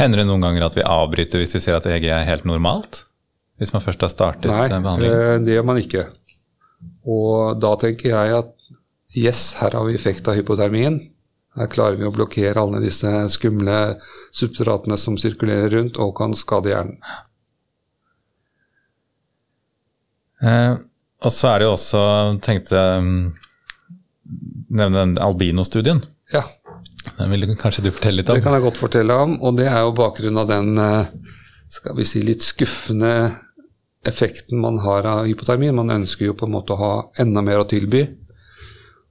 Hender 0.00 0.22
det 0.22 0.26
noen 0.28 0.44
ganger 0.46 0.68
at 0.68 0.76
vi 0.78 0.86
avbryter 0.86 1.42
hvis 1.42 1.56
vi 1.58 1.62
ser 1.64 1.76
at 1.76 1.88
EG 1.90 2.06
er 2.08 2.28
helt 2.28 2.46
normalt? 2.48 3.04
Hvis 3.60 3.74
man 3.74 3.84
først 3.84 4.06
har 4.06 4.12
startet 4.12 4.48
Nei, 4.48 4.68
behandling? 4.72 5.12
Nei, 5.12 5.38
det 5.44 5.56
gjør 5.58 5.66
man 5.68 5.80
ikke. 5.82 6.06
Og 7.10 7.58
da 7.60 7.74
tenker 7.80 8.14
jeg 8.14 8.38
at 8.38 8.56
Yes, 9.10 9.56
her 9.58 9.74
har 9.74 9.88
vi 9.88 9.96
effekt 9.98 10.28
av 10.30 10.36
hypotermien. 10.38 11.00
Her 11.58 11.66
klarer 11.66 11.98
vi 11.98 12.06
å 12.06 12.12
blokkere 12.14 12.62
alle 12.62 12.78
disse 12.78 13.10
skumle 13.34 13.96
substratene 14.30 14.94
som 15.02 15.16
sirkulerer 15.18 15.72
rundt 15.74 15.98
og 15.98 16.12
kan 16.20 16.36
skade 16.38 16.70
hjernen. 16.70 17.00
Eh, 20.46 20.76
og 21.20 21.34
så 21.34 21.50
er 21.50 21.58
det 21.58 21.66
jo 21.66 21.72
også, 21.74 22.02
tenkte 22.46 22.84
um, 23.02 23.10
nevne 24.70 25.04
den 25.04 25.18
albino-studien. 25.20 26.04
Ja. 26.32 26.44
Den 27.18 27.32
vil 27.32 27.48
kanskje 27.58 27.84
du 27.84 27.90
fortelle 27.92 28.20
litt 28.20 28.30
om? 28.30 28.38
Det 28.38 28.44
kan 28.44 28.56
jeg 28.56 28.66
godt 28.66 28.80
fortelle 28.80 29.16
om. 29.24 29.36
Og 29.42 29.58
det 29.58 29.68
er 29.70 29.84
jo 29.84 29.94
bakgrunnen 29.96 30.40
av 30.42 30.48
den 30.50 30.78
eh, 30.80 31.12
skal 31.70 31.96
vi 31.98 32.06
si, 32.08 32.22
litt 32.24 32.44
skuffende 32.44 33.12
effekten 34.06 34.60
man 34.60 34.80
har 34.84 35.06
av 35.08 35.26
hypotermi. 35.28 35.70
Man 35.76 35.92
ønsker 36.00 36.30
jo 36.30 36.36
på 36.38 36.48
en 36.48 36.56
måte 36.56 36.74
å 36.74 36.80
ha 36.80 36.92
enda 37.20 37.44
mer 37.44 37.62
å 37.62 37.68
tilby. 37.68 38.04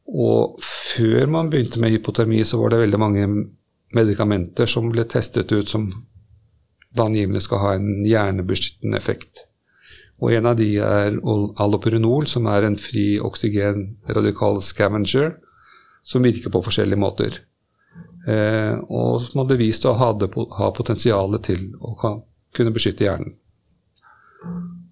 Og 0.09 0.57
før 0.65 1.29
man 1.29 1.51
begynte 1.51 1.81
med 1.81 1.93
hypotermi, 1.93 2.41
så 2.45 2.61
var 2.61 2.73
det 2.73 2.83
veldig 2.83 3.01
mange 3.01 3.27
medikamenter 3.95 4.69
som 4.69 4.89
ble 4.93 5.05
testet 5.09 5.51
ut 5.53 5.69
som 5.69 5.89
da 6.95 7.05
angivelig 7.05 7.43
skal 7.45 7.61
ha 7.61 7.75
en 7.77 8.05
hjernebeskyttende 8.07 8.97
effekt. 8.97 9.45
Og 10.19 10.33
en 10.35 10.49
av 10.49 10.57
de 10.59 10.71
er 10.83 11.19
allopurinol, 11.61 12.25
som 12.27 12.49
er 12.51 12.65
en 12.65 12.77
fri 12.81 13.19
oksygenradikal 13.23 14.59
scavenger, 14.65 15.37
som 16.03 16.23
virker 16.23 16.51
på 16.53 16.63
forskjellige 16.65 16.99
måter. 16.99 17.39
Eh, 18.27 18.75
og 18.89 19.27
som 19.27 19.43
har 19.43 19.49
bevist 19.51 19.85
å 19.87 19.95
ha, 19.97 20.09
ha 20.59 20.71
potensialet 20.75 21.45
til 21.47 21.69
å 21.79 21.95
kunne 21.99 22.73
beskytte 22.75 23.07
hjernen. 23.07 23.35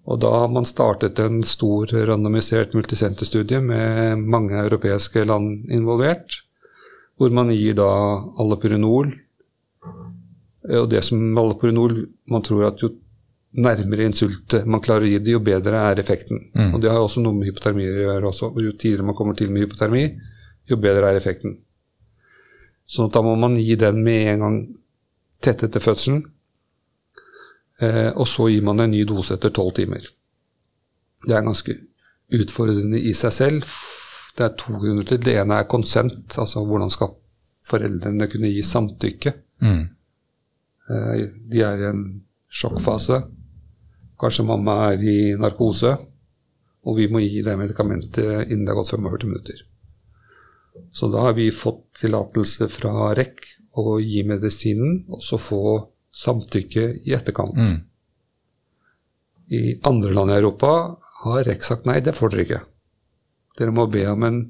Og 0.08 0.20
da 0.22 0.30
har 0.40 0.52
man 0.52 0.64
startet 0.68 1.18
en 1.20 1.42
stor 1.44 1.90
randomisert 2.08 2.72
multisenterstudie 2.76 3.60
med 3.60 4.22
mange 4.24 4.56
europeiske 4.56 5.24
land 5.28 5.68
involvert, 5.72 6.40
hvor 7.20 7.34
man 7.34 7.52
gir 7.52 7.76
da 7.76 7.90
allopurinol. 8.40 9.10
Og 10.78 10.88
det 10.90 11.02
som 11.06 11.20
allopurinol 11.38 11.94
Man 12.28 12.42
tror 12.44 12.66
at 12.66 12.82
jo 12.82 12.90
nærmere 13.56 14.04
insultet 14.04 14.66
man 14.68 14.82
klarer 14.84 15.06
å 15.06 15.08
gi 15.08 15.20
det, 15.22 15.32
jo 15.32 15.40
bedre 15.40 15.80
er 15.90 16.00
effekten. 16.00 16.42
Mm. 16.52 16.74
Og 16.74 16.82
det 16.82 16.90
har 16.92 17.00
også 17.00 17.22
noe 17.24 17.36
med 17.36 17.48
hypotermi 17.48 17.86
å 17.88 18.02
gjøre 18.02 18.28
også. 18.28 18.50
Jo 18.60 18.74
tidligere 18.74 19.06
man 19.08 19.16
kommer 19.16 19.38
til 19.38 19.48
med 19.52 19.64
hypotermi, 19.64 20.04
jo 20.68 20.80
bedre 20.80 21.10
er 21.10 21.18
effekten. 21.20 21.58
Så 22.88 23.08
da 23.12 23.22
må 23.22 23.34
man 23.36 23.56
gi 23.60 23.76
den 23.76 24.02
med 24.04 24.32
en 24.32 24.44
gang 24.44 24.58
tett 25.44 25.62
etter 25.66 25.82
fødselen. 25.82 26.22
Eh, 27.78 28.10
og 28.16 28.26
så 28.26 28.48
gir 28.50 28.64
man 28.66 28.80
en 28.80 28.90
ny 28.90 29.04
dose 29.06 29.36
etter 29.36 29.52
tolv 29.54 29.74
timer. 29.76 30.06
Det 31.26 31.36
er 31.36 31.46
ganske 31.46 31.76
utfordrende 32.34 33.00
i 33.00 33.12
seg 33.16 33.34
selv. 33.34 33.76
Det 34.36 34.46
er 34.46 34.56
to 34.58 34.78
grunner 34.78 35.06
til 35.06 35.20
det. 35.22 35.36
ene 35.42 35.60
er 35.60 35.70
konsent, 35.70 36.38
altså 36.38 36.64
hvordan 36.64 36.90
skal 36.90 37.14
foreldrene 37.68 38.28
kunne 38.30 38.50
gi 38.54 38.62
samtykke. 38.62 39.34
Mm. 39.60 39.84
Eh, 40.90 41.24
de 41.52 41.62
er 41.62 41.82
i 41.82 41.90
en 41.90 42.04
sjokkfase. 42.48 43.22
Kanskje 44.18 44.46
mamma 44.48 44.92
er 44.92 45.02
i 45.04 45.18
narkose, 45.38 45.92
og 46.82 46.96
vi 46.96 47.06
må 47.12 47.20
gi 47.22 47.42
det 47.44 47.58
medikamentet 47.58 48.48
innen 48.48 48.64
det 48.64 48.72
har 48.72 48.80
gått 48.80 48.96
45 48.96 49.28
minutter. 49.28 49.67
Så 50.92 51.08
da 51.12 51.28
har 51.28 51.36
vi 51.38 51.50
fått 51.54 52.00
tillatelse 52.02 52.68
fra 52.72 53.12
REC 53.16 53.44
å 53.78 53.98
gi 54.02 54.24
medisinen, 54.26 55.04
og 55.08 55.22
så 55.24 55.38
få 55.40 55.62
samtykke 56.14 56.86
i 57.06 57.14
etterkant. 57.14 57.58
Mm. 57.58 57.78
I 59.54 59.62
andre 59.88 60.12
land 60.14 60.32
i 60.32 60.38
Europa 60.40 60.72
har 61.24 61.46
REC 61.46 61.64
sagt 61.64 61.88
nei, 61.88 62.00
det 62.04 62.16
får 62.16 62.34
dere 62.34 62.46
ikke. 62.46 62.60
Dere 63.58 63.74
må 63.74 63.86
be 63.90 64.04
om 64.10 64.26
en 64.26 64.42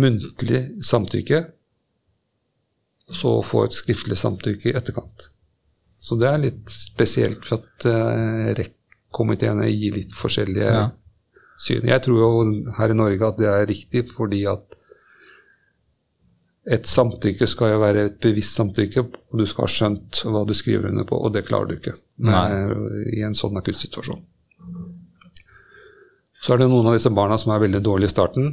muntlig 0.00 0.62
samtykke, 0.84 1.44
og 3.10 3.18
så 3.18 3.34
få 3.44 3.66
et 3.66 3.76
skriftlig 3.76 4.16
samtykke 4.18 4.70
i 4.70 4.76
etterkant. 4.78 5.28
Så 6.04 6.16
det 6.20 6.28
er 6.28 6.42
litt 6.42 6.72
spesielt 6.72 7.46
for 7.48 7.62
at 7.62 7.86
uh, 7.88 8.52
REC-komiteene 8.56 9.68
gir 9.70 9.96
litt 9.96 10.16
forskjellige 10.18 10.72
ja. 10.72 10.88
syn. 11.60 11.86
Jeg 11.88 12.04
tror 12.04 12.20
jo 12.20 12.32
her 12.78 12.92
i 12.92 12.96
Norge 12.98 13.30
at 13.30 13.38
det 13.40 13.50
er 13.52 13.68
riktig, 13.70 14.06
fordi 14.16 14.42
at 14.50 14.76
et 16.64 16.86
samtykke 16.88 17.46
skal 17.50 17.74
jo 17.74 17.80
være 17.82 18.06
et 18.08 18.20
bevisst 18.24 18.56
samtykke, 18.56 19.02
og 19.04 19.40
du 19.40 19.44
skal 19.48 19.66
ha 19.66 19.72
skjønt 19.72 20.22
hva 20.24 20.44
du 20.48 20.54
skriver 20.56 20.88
under 20.88 21.04
på, 21.08 21.18
og 21.18 21.34
det 21.34 21.44
klarer 21.48 21.68
du 21.68 21.74
ikke 21.76 21.92
med, 22.24 22.72
i 23.12 23.20
en 23.26 23.36
sånn 23.36 23.60
akutt 23.60 23.76
situasjon. 23.80 24.22
Så 26.44 26.54
er 26.54 26.62
det 26.62 26.70
noen 26.72 26.88
av 26.88 26.96
disse 26.96 27.12
barna 27.12 27.36
som 27.40 27.52
er 27.54 27.62
veldig 27.62 27.82
dårlige 27.84 28.12
i 28.12 28.14
starten, 28.14 28.50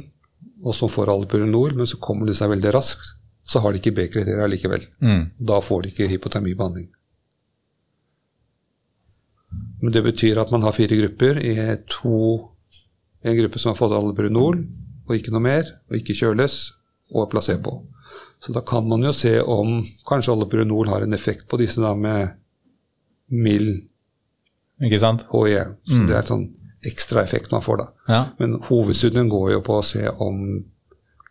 og 0.62 0.76
som 0.76 0.92
får 0.92 1.10
allopurinol, 1.12 1.74
men 1.76 1.88
så 1.88 1.98
kommer 2.00 2.28
de 2.28 2.36
seg 2.36 2.52
veldig 2.52 2.72
raskt. 2.76 3.16
Så 3.48 3.60
har 3.60 3.72
de 3.72 3.80
ikke 3.80 3.94
B-kriterier 3.96 4.48
likevel. 4.48 4.84
Mm. 5.02 5.24
Da 5.42 5.58
får 5.60 5.82
de 5.82 5.90
ikke 5.90 6.06
hypotermibehandling. 6.12 6.86
Men 9.82 9.92
det 9.92 10.04
betyr 10.06 10.38
at 10.38 10.52
man 10.54 10.62
har 10.62 10.76
fire 10.76 10.96
grupper. 11.00 11.40
I 11.42 11.56
to, 11.90 12.20
en 13.26 13.38
gruppe 13.40 13.58
som 13.58 13.72
har 13.72 13.80
fått 13.80 13.96
allopurinol, 13.96 14.62
og 15.08 15.16
ikke 15.16 15.34
noe 15.34 15.42
mer, 15.42 15.74
og 15.90 15.98
ikke 15.98 16.16
kjøles, 16.16 16.60
og 17.12 17.28
placebo. 17.32 17.80
Så 18.42 18.52
da 18.52 18.60
kan 18.66 18.88
man 18.88 19.04
jo 19.06 19.12
se 19.14 19.36
om 19.40 19.76
kanskje 20.08 20.32
allopurinol 20.32 20.88
har 20.90 21.04
en 21.04 21.14
effekt 21.14 21.46
på 21.48 21.60
disse 21.60 21.80
da 21.80 21.92
med 21.94 22.34
mild 23.30 23.84
Ikke 24.82 24.98
sant? 24.98 25.22
HE. 25.30 25.62
Så 25.86 26.00
mm. 26.00 26.06
det 26.08 26.16
er 26.16 26.24
et 26.24 26.32
sånn 26.32 26.48
ekstra 26.82 27.22
effekt 27.22 27.52
man 27.54 27.62
får 27.62 27.78
da. 27.78 27.86
Ja. 28.08 28.22
Men 28.40 28.56
hovedstudien 28.66 29.28
går 29.30 29.52
jo 29.52 29.60
på 29.62 29.76
å 29.78 29.84
se 29.86 30.08
om 30.10 30.40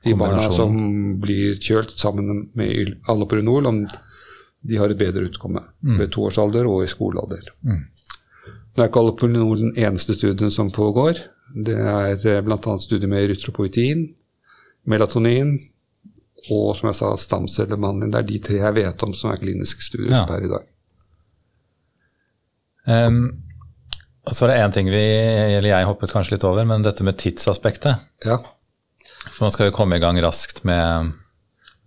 de 0.04 0.14
barna 0.18 0.48
som 0.56 0.78
blir 1.22 1.60
kjølt 1.62 1.98
sammen 2.00 2.46
med 2.58 2.96
allopurinol, 3.12 3.68
om 3.68 3.82
de 4.62 4.80
har 4.80 4.94
et 4.94 4.98
bedre 4.98 5.28
utkomme 5.28 5.62
mm. 5.84 5.98
ved 6.00 6.14
toårsalder 6.16 6.70
og 6.70 6.86
i 6.86 6.90
skolealder. 6.90 7.52
Mm. 7.68 7.84
Nå 8.72 8.82
er 8.82 8.88
ikke 8.88 9.04
allopurinol 9.04 9.60
den 9.66 9.76
eneste 9.76 10.16
studien 10.16 10.54
som 10.54 10.72
pågår. 10.72 11.20
Det 11.52 11.76
er 11.76 12.16
eh, 12.16 12.42
bl.a. 12.46 12.78
studier 12.80 13.12
med 13.12 13.26
erytropoetin, 13.26 14.08
melatonin, 14.88 15.58
og 16.50 16.74
som 16.78 16.90
jeg 16.90 16.98
sa, 16.98 17.12
stamcellebehandling. 17.20 18.12
Det 18.14 18.20
er 18.22 18.28
de 18.28 18.40
tre 18.42 18.60
jeg 18.64 18.78
vet 18.80 19.06
om 19.06 19.14
som 19.18 19.32
er 19.32 19.42
kliniske 19.42 19.86
studier 19.86 20.16
ja. 20.16 20.26
per 20.30 20.48
i 20.48 20.52
dag. 20.52 20.68
Um, 22.90 23.24
og 24.26 24.34
så 24.34 24.46
er 24.46 24.52
det 24.52 24.60
én 24.64 24.74
ting 24.74 24.90
vi, 24.90 25.02
eller 25.58 25.70
jeg 25.70 25.90
hoppet 25.90 26.14
kanskje 26.14 26.36
litt 26.36 26.46
over, 26.48 26.66
men 26.70 26.86
dette 26.86 27.06
med 27.06 27.20
tidsaspektet. 27.22 28.02
Ja. 28.26 28.40
For 29.28 29.46
man 29.46 29.54
skal 29.54 29.70
jo 29.70 29.76
komme 29.76 29.98
i 29.98 30.04
gang 30.04 30.18
raskt 30.22 30.64
med 30.68 31.14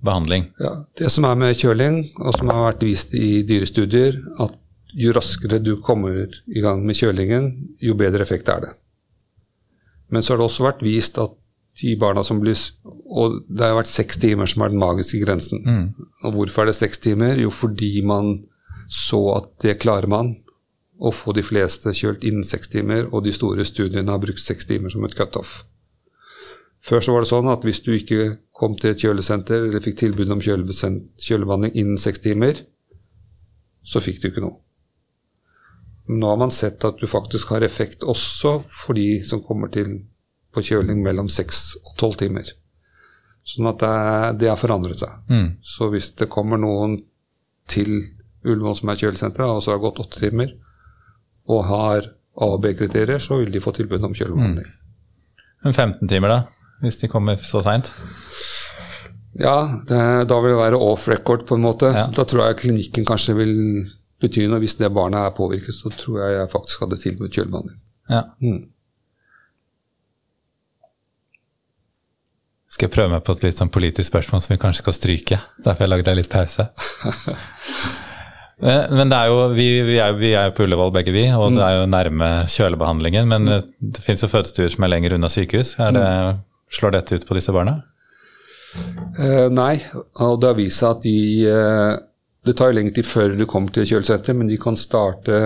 behandling. 0.04 0.50
Ja, 0.60 0.84
Det 0.98 1.10
som 1.10 1.26
er 1.26 1.38
med 1.38 1.56
kjøling, 1.58 2.02
og 2.20 2.36
som 2.36 2.50
har 2.52 2.66
vært 2.68 2.84
vist 2.86 3.14
i 3.14 3.42
dyrestudier, 3.46 4.18
at 4.42 4.58
jo 4.94 5.14
raskere 5.14 5.58
du 5.62 5.76
kommer 5.82 6.30
i 6.46 6.62
gang 6.62 6.84
med 6.86 6.98
kjølingen, 6.98 7.50
jo 7.82 7.96
bedre 7.98 8.22
effekt 8.22 8.50
er 8.52 8.66
det. 8.66 8.74
Men 10.10 10.22
så 10.22 10.34
har 10.34 10.42
det 10.42 10.46
også 10.50 10.66
vært 10.68 10.84
vist 10.86 11.18
at 11.18 11.34
de 11.80 11.96
barna 11.98 12.22
som 12.24 12.38
blir 12.40 12.58
Og 12.84 13.40
det 13.48 13.66
har 13.66 13.76
vært 13.76 13.90
seks 13.90 14.18
timer 14.22 14.46
som 14.50 14.62
er 14.62 14.72
den 14.72 14.80
magiske 14.80 15.20
grensen. 15.22 15.60
Mm. 15.62 16.06
Og 16.24 16.32
hvorfor 16.34 16.62
er 16.62 16.70
det 16.70 16.78
seks 16.78 16.98
timer? 16.98 17.38
Jo, 17.38 17.50
fordi 17.50 18.00
man 18.02 18.46
så 18.90 19.20
at 19.37 19.50
det 19.62 19.80
klarer 19.82 20.10
man 20.10 20.32
å 20.98 21.10
få 21.14 21.34
de 21.34 21.42
fleste 21.42 21.92
kjølt 21.94 22.24
innen 22.24 22.46
seks 22.46 22.70
timer, 22.72 23.08
og 23.10 23.24
de 23.24 23.32
store 23.34 23.64
studiene 23.66 24.10
har 24.10 24.22
brukt 24.22 24.42
seks 24.42 24.66
timer 24.66 24.92
som 24.92 25.04
et 25.06 25.14
cutoff. 25.18 25.64
Før 26.84 27.00
så 27.00 27.14
var 27.14 27.24
det 27.24 27.30
sånn 27.30 27.48
at 27.48 27.64
hvis 27.64 27.80
du 27.84 27.94
ikke 27.94 28.37
kom 28.54 28.76
til 28.78 28.92
et 28.92 29.00
kjølesenter 29.00 29.68
eller 29.68 29.84
fikk 29.84 30.02
tilbud 30.02 30.30
om 30.34 30.42
kjølebehandling 30.44 31.72
innen 31.74 32.00
seks 32.00 32.20
timer, 32.24 32.60
så 33.84 34.02
fikk 34.04 34.20
du 34.20 34.28
ikke 34.30 34.44
noe. 34.44 34.58
Men 36.08 36.20
nå 36.20 36.28
har 36.28 36.40
man 36.40 36.52
sett 36.52 36.84
at 36.84 37.00
du 37.00 37.08
faktisk 37.08 37.54
har 37.54 37.64
effekt 37.64 38.04
også 38.04 38.58
for 38.68 38.96
de 38.98 39.24
som 39.24 39.42
kommer 39.44 39.72
til 39.72 39.96
på 40.54 40.62
kjøling 40.64 41.02
mellom 41.04 41.28
6 41.32 41.62
og 41.82 41.94
tolv 42.00 42.18
timer. 42.20 42.52
Sånn 43.44 43.68
at 43.68 43.82
det, 44.40 44.48
har 44.48 44.60
forandret 44.60 45.02
seg. 45.02 45.16
Mm. 45.28 45.48
Så 45.60 45.90
hvis 45.92 46.12
det 46.16 46.30
kommer 46.32 46.60
noen 46.60 47.02
til 47.68 47.90
Ullevål 48.44 48.76
som 48.78 48.92
er 48.92 49.00
kjølesenter, 49.00 49.44
og 49.48 49.62
så 49.64 49.74
har 49.74 49.82
gått 49.82 50.00
åtte 50.00 50.20
timer, 50.20 50.54
og 51.48 51.64
har 51.68 52.10
A- 52.34 52.48
og 52.50 52.60
B-kriterier, 52.64 53.20
så 53.22 53.38
vil 53.40 53.52
de 53.54 53.62
få 53.62 53.72
tilbud 53.76 54.02
om 54.04 54.14
kjølebehandling. 54.16 54.66
Men 55.64 55.72
15 55.72 56.08
timer, 56.10 56.32
da? 56.32 56.38
Hvis 56.82 56.98
de 57.00 57.08
kommer 57.08 57.36
så 57.40 57.62
seint? 57.64 57.92
Ja, 59.40 59.56
det, 59.88 60.00
da 60.30 60.38
vil 60.42 60.54
det 60.54 60.60
være 60.60 60.80
off 60.80 61.08
record, 61.08 61.46
på 61.48 61.56
en 61.58 61.64
måte. 61.64 61.90
Ja. 61.94 62.06
Da 62.14 62.26
tror 62.28 62.48
jeg 62.48 62.60
klinikken 62.62 63.06
kanskje 63.08 63.36
vil 63.38 63.54
bety 64.22 64.46
noe. 64.50 64.60
Hvis 64.62 64.76
det 64.80 64.92
barnet 64.94 65.20
er 65.20 65.36
påvirket, 65.36 65.74
så 65.74 65.92
tror 65.94 66.20
jeg 66.22 66.36
jeg 66.38 66.52
faktisk 66.52 66.84
hadde 66.84 67.00
tilbudt 67.02 67.38
kjølebehandling. 67.38 67.80
Ja. 68.10 68.22
Mm. 68.44 68.60
Skal 72.74 72.88
jeg 72.88 72.94
prøve 72.96 73.12
meg 73.12 73.22
på 73.22 73.34
et 73.37 73.44
litt 73.46 73.60
sånn 73.60 73.70
politisk 73.70 74.08
spørsmål 74.08 74.40
som 74.42 74.56
vi 74.56 74.58
kanskje 74.62 74.82
skal 74.82 74.96
stryke. 74.96 75.37
Derfor 75.62 75.84
har 75.84 75.87
jeg 75.87 75.92
lagd 75.92 76.08
deg 76.08 76.16
litt 76.18 76.32
pause. 76.32 76.66
Men 78.64 79.10
det 79.10 79.18
er 79.18 79.30
jo, 79.30 79.38
vi, 79.54 79.66
vi, 79.87 79.98
er, 80.02 80.14
vi 80.18 80.32
er 80.38 80.50
på 80.54 80.64
Ullevål 80.64 80.92
begge 80.94 81.12
vi, 81.14 81.24
og 81.34 81.56
det 81.56 81.62
er 81.66 81.76
jo 81.80 81.87
nærme 81.90 82.30
kjølebehandlingen. 82.50 83.30
Men 83.30 83.50
eh, 83.50 83.66
det 83.78 84.02
finnes 84.02 84.24
jo 84.24 84.30
fødestuer 84.30 84.72
som 84.72 84.87
er 84.87 84.92
lenger 84.94 85.14
unna 85.16 85.30
sykehus. 85.30 85.74
Det, 85.78 86.08
slår 86.74 86.96
dette 86.96 87.18
ut 87.18 87.26
på 87.28 87.37
disse 87.38 87.54
barna? 87.54 87.76
Eh, 88.74 89.46
nei, 89.54 89.76
og 90.22 90.40
det 90.42 90.50
har 90.50 90.58
vist 90.58 90.82
seg 90.82 90.96
at 90.96 91.04
de 91.04 91.18
eh, 91.46 91.92
Det 92.44 92.56
tar 92.58 92.72
jo 92.72 92.76
lengre 92.80 92.96
tid 92.96 93.06
før 93.06 93.37
du 93.38 93.44
kommer 93.48 93.72
til 93.72 93.87
kjølesenteret, 93.88 94.37
men 94.37 94.50
de 94.50 94.58
kan 94.60 94.76
starte 94.76 95.44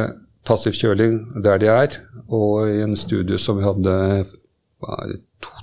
passiv 0.49 0.75
kjøling 0.75 1.43
der 1.45 1.61
de 1.61 1.69
er. 1.71 2.01
Og 2.29 2.73
i 2.73 2.81
en 2.83 2.97
studie 2.99 3.39
som 3.41 3.61
vi 3.61 3.69
hadde 3.69 3.99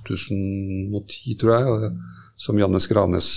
2010, 0.08 1.36
tror 1.41 1.54
jeg, 1.56 1.91
som 2.38 2.60
Janne 2.60 2.82
Skranes 2.84 3.30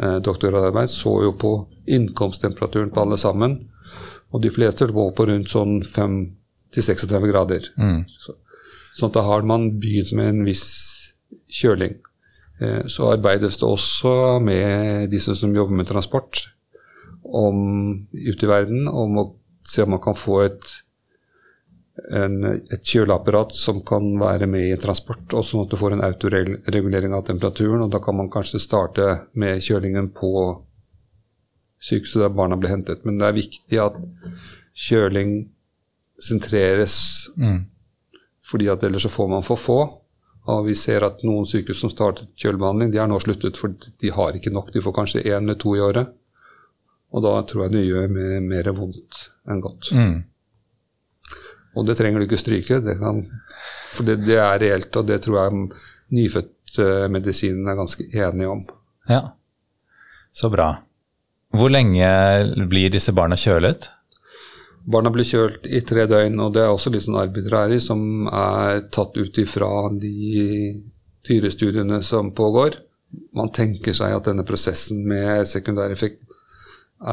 eh, 0.00 0.18
doktorarbeid, 0.24 0.90
så 0.90 1.16
jo 1.24 1.34
på 1.38 1.52
innkomsttemperaturen 1.86 2.92
på 2.94 3.04
alle 3.04 3.18
sammen. 3.20 3.58
Og 4.34 4.42
de 4.42 4.50
fleste 4.50 4.88
lå 4.90 5.10
på 5.14 5.26
rundt 5.28 5.52
sånn 5.52 5.78
5-36 5.84 7.28
grader. 7.30 7.68
Mm. 7.78 8.02
Så, 8.08 8.34
sånn 8.98 9.12
da 9.14 9.22
har 9.26 9.46
man 9.46 9.70
begynt 9.80 10.12
med 10.16 10.32
en 10.32 10.42
viss 10.46 10.66
kjøling. 11.50 12.00
Eh, 12.60 12.86
Så 12.86 13.10
arbeides 13.12 13.58
det 13.60 13.68
også 13.68 14.40
med 14.42 15.10
disse 15.10 15.34
som 15.38 15.54
jobber 15.54 15.74
med 15.74 15.90
transport 15.90 16.48
om, 17.24 18.06
ute 18.12 18.44
i 18.44 18.50
verden, 18.50 18.88
om 18.88 19.18
å 19.18 19.24
se 19.64 19.82
om 19.82 19.94
man 19.94 20.02
kan 20.02 20.16
få 20.18 20.42
et, 20.44 20.74
en, 22.12 22.44
et 22.44 22.82
kjøleapparat 22.84 23.54
som 23.56 23.80
kan 23.86 24.18
være 24.20 24.46
med 24.50 24.72
i 24.72 24.76
transport, 24.80 25.24
og 25.32 25.44
sånn 25.44 25.64
at 25.64 25.70
du 25.72 25.76
får 25.80 25.92
en 25.96 26.04
autoregulering 26.04 27.14
av 27.16 27.24
temperaturen. 27.26 27.82
og 27.82 27.90
Da 27.90 27.98
kan 28.04 28.16
man 28.16 28.30
kanskje 28.30 28.60
starte 28.60 29.26
med 29.34 29.62
kjølingen 29.64 30.10
på 30.12 30.62
sykehuset 31.80 32.22
der 32.22 32.28
barna 32.28 32.56
blir 32.56 32.70
hentet. 32.72 33.04
Men 33.04 33.18
det 33.18 33.28
er 33.28 33.38
viktig 33.40 33.80
at 33.80 33.96
kjøling 34.74 35.50
sentreres 36.18 37.28
Mm. 37.36 37.66
fordi 38.44 38.68
at 38.68 38.82
ellers 38.82 39.02
så 39.02 39.08
får 39.08 39.28
man 39.28 39.42
for 39.42 39.56
få. 39.56 39.78
Og 40.46 40.66
vi 40.66 40.74
ser 40.74 41.02
at 41.02 41.22
noen 41.24 41.46
sykehus 41.46 41.80
som 41.80 41.90
startet 41.90 42.28
kjølebehandling, 42.36 42.92
de 42.92 42.98
har 42.98 43.08
nå 43.08 43.18
sluttet, 43.18 43.56
for 43.56 43.68
de 44.00 44.10
har 44.10 44.32
ikke 44.36 44.52
nok. 44.52 44.72
De 44.72 44.80
får 44.80 44.92
kanskje 44.92 45.22
én 45.24 45.42
eller 45.42 45.54
to 45.54 45.74
i 45.74 45.80
året. 45.80 46.08
Og 47.12 47.22
da 47.22 47.42
tror 47.42 47.62
jeg 47.64 47.72
det 47.72 47.86
gjør 47.86 48.08
mer, 48.10 48.40
mer 48.40 48.72
vondt 48.72 49.30
enn 49.48 49.60
godt. 49.60 49.92
Mm. 49.92 50.24
Og 51.74 51.86
det 51.88 51.96
trenger 51.98 52.20
du 52.20 52.28
ikke 52.28 52.38
stryke, 52.38 52.80
det 52.84 52.96
kan, 53.00 53.22
for 53.90 54.06
det, 54.06 54.20
det 54.26 54.38
er 54.38 54.60
reelt, 54.62 54.94
og 54.94 55.08
det 55.08 55.20
tror 55.24 55.40
jeg 55.40 55.64
nyfødtmedisinen 56.14 57.68
er 57.70 57.78
ganske 57.78 58.06
enige 58.12 58.50
om. 58.52 58.62
Ja, 59.10 59.22
så 60.34 60.50
bra. 60.50 60.68
Hvor 61.54 61.70
lenge 61.70 62.06
blir 62.70 62.90
disse 62.94 63.14
barna 63.14 63.38
kjølet? 63.38 63.90
Barna 64.84 65.10
blir 65.14 65.26
kjølt 65.26 65.68
i 65.70 65.80
tre 65.86 66.04
døgn, 66.10 66.40
og 66.44 66.54
det 66.54 66.64
er 66.64 66.72
også 66.72 66.92
litt 66.92 67.06
sånn 67.06 67.20
arbitrære 67.20 67.78
som 67.80 68.26
er 68.28 68.82
tatt 68.92 69.16
ut 69.16 69.38
ifra 69.40 69.70
de 69.96 70.82
dyrestudiene 71.24 72.02
som 72.04 72.34
pågår. 72.36 72.76
Man 73.34 73.52
tenker 73.54 73.96
seg 73.96 74.16
at 74.16 74.28
denne 74.28 74.44
prosessen 74.46 75.04
med 75.08 75.46
sekundæreffekt 75.48 76.20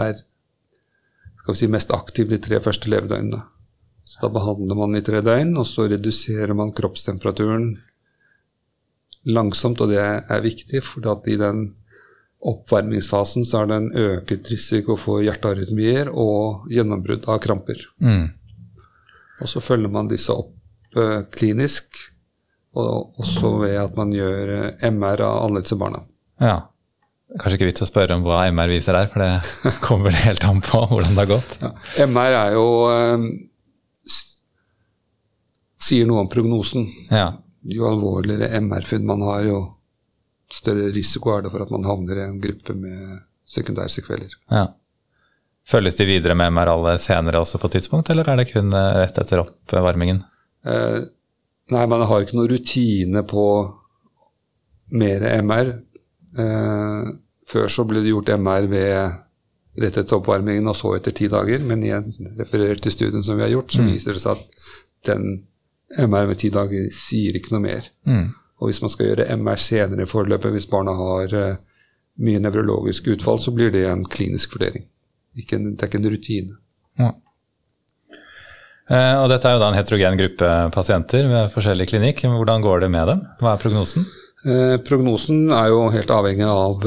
er 0.01 0.17
skal 1.41 1.55
vi 1.55 1.57
si, 1.57 1.69
mest 1.73 1.93
aktiv 1.95 2.29
de 2.29 2.37
tre 2.41 2.59
første 2.61 2.89
levedøgnene. 2.91 3.39
Da 4.21 4.29
behandler 4.29 4.77
man 4.77 4.97
i 4.97 5.03
tre 5.05 5.21
døgn, 5.25 5.55
og 5.57 5.65
så 5.69 5.87
reduserer 5.89 6.53
man 6.57 6.73
kroppstemperaturen 6.77 7.71
langsomt, 9.29 9.81
og 9.81 9.91
det 9.93 10.01
er 10.01 10.43
viktig, 10.43 10.81
for 10.85 11.07
at 11.13 11.27
i 11.29 11.37
den 11.41 11.71
oppvarmingsfasen 12.41 13.45
så 13.45 13.61
er 13.61 13.69
det 13.69 13.77
en 13.77 13.91
øket 14.03 14.49
risiko 14.49 14.95
for 14.97 15.21
hjertearytmier 15.25 16.09
og 16.09 16.69
gjennombrudd 16.73 17.27
av 17.29 17.41
kramper. 17.43 17.83
Mm. 18.01 18.31
Og 19.41 19.49
så 19.49 19.61
følger 19.61 19.93
man 19.93 20.09
disse 20.09 20.33
opp 20.33 20.97
eh, 20.97 21.21
klinisk, 21.33 22.01
og 22.77 23.19
også 23.21 23.55
ved 23.61 23.77
at 23.81 23.97
man 23.97 24.13
gjør 24.15 24.53
eh, 24.57 24.89
MR 24.89 25.25
av 25.27 25.45
alle 25.45 25.63
disse 25.65 25.77
barna. 25.77 26.03
Ja. 26.41 26.57
Kanskje 27.31 27.59
ikke 27.59 27.69
vits 27.69 27.85
å 27.85 27.87
spørre 27.87 28.17
om 28.17 28.25
hva 28.25 28.41
MR 28.51 28.73
viser 28.73 28.97
der, 28.97 29.07
for 29.11 29.23
det 29.23 29.75
kommer 29.85 30.09
vel 30.09 30.19
helt 30.25 30.43
an 30.47 30.61
på 30.65 30.81
hvordan 30.89 31.13
det 31.13 31.23
har 31.23 31.31
gått. 31.31 31.57
Ja. 31.61 31.71
MR 32.09 32.37
er 32.41 32.57
jo 32.57 32.67
eh, 32.89 33.29
sier 35.81 36.09
noe 36.09 36.25
om 36.25 36.29
prognosen. 36.31 36.85
Ja. 37.09 37.31
Jo 37.67 37.87
alvorligere 37.89 38.49
MR-funn 38.61 39.07
man 39.07 39.23
har, 39.25 39.45
jo 39.45 39.61
større 40.51 40.91
risiko 40.93 41.35
er 41.35 41.45
det 41.45 41.53
for 41.53 41.63
at 41.63 41.71
man 41.73 41.87
havner 41.87 42.19
i 42.19 42.27
en 42.27 42.39
gruppe 42.43 42.75
med 42.77 43.25
sekundærsekveler. 43.49 44.37
ja. 44.51 44.69
Følges 45.71 45.95
de 45.95 46.07
videre 46.09 46.33
med 46.35 46.49
MR 46.55 46.71
alle 46.71 46.95
senere 46.99 47.39
også 47.39 47.59
på 47.61 47.69
tidspunkt, 47.69 48.09
eller 48.09 48.27
er 48.27 48.39
det 48.39 48.47
kun 48.49 48.73
eh, 48.73 48.95
rett 48.97 49.19
etter 49.21 49.43
oppvarmingen? 49.43 50.23
Eh, 50.65 51.03
nei, 51.71 51.83
man 51.85 52.01
har 52.09 52.23
ikke 52.25 52.39
noe 52.39 52.49
rutine 52.49 53.21
på 53.29 53.45
mer 54.97 55.27
MR. 55.45 55.69
Eh, 56.41 57.11
før 57.51 57.69
så 57.69 57.85
ble 57.87 58.01
det 58.01 58.09
gjort 58.09 58.33
MR 58.41 58.67
ved 58.71 59.21
rett 59.85 60.01
etter 60.01 60.17
oppvarmingen 60.17 60.67
og 60.67 60.75
så 60.75 60.95
etter 60.97 61.13
ti 61.15 61.29
dager, 61.31 61.61
men 61.63 61.85
igjen 61.85 62.09
referert 62.41 62.81
til 62.83 62.97
studien 62.97 63.23
som 63.23 63.37
vi 63.37 63.45
har 63.45 63.53
gjort, 63.53 63.71
så 63.71 63.85
viser 63.85 64.17
det 64.17 64.25
seg 64.25 64.41
at 64.41 64.67
den 65.07 65.29
MR 65.99 66.29
ved 66.29 66.39
ti 66.41 66.51
dager 66.53 66.87
sier 66.95 67.35
ikke 67.37 67.55
noe 67.55 67.65
mer. 67.65 67.89
Mm. 68.07 68.29
Og 68.61 68.69
hvis 68.69 68.81
man 68.83 68.93
skal 68.93 69.09
gjøre 69.09 69.27
MR 69.41 69.59
senere 69.59 70.05
i 70.05 70.09
forløpet, 70.09 70.53
hvis 70.53 70.69
barna 70.69 70.93
har 70.95 71.35
uh, 71.35 71.59
mye 72.21 72.41
nevrologisk 72.43 73.09
utfall, 73.15 73.41
så 73.41 73.53
blir 73.55 73.73
det 73.73 73.87
en 73.89 74.05
klinisk 74.05 74.55
vurdering. 74.55 74.85
En, 75.35 75.71
det 75.73 75.81
er 75.81 75.89
ikke 75.89 76.01
en 76.01 76.09
rutine. 76.13 76.57
Ja. 76.99 77.11
Eh, 78.91 79.17
og 79.21 79.29
dette 79.31 79.47
er 79.47 79.55
jo 79.55 79.61
da 79.61 79.69
en 79.71 79.77
heterogen 79.79 80.19
gruppe 80.19 80.49
pasienter 80.75 81.29
med 81.31 81.53
forskjellig 81.53 81.87
klinikk. 81.93 82.25
Hvordan 82.27 82.65
går 82.65 82.83
det 82.83 82.91
med 82.91 83.07
dem? 83.07 83.21
Hva 83.39 83.53
er 83.53 83.61
prognosen? 83.61 84.07
Eh, 84.43 84.75
prognosen 84.83 85.45
er 85.55 85.69
jo 85.71 85.85
helt 85.93 86.11
avhengig 86.11 86.49
av 86.49 86.83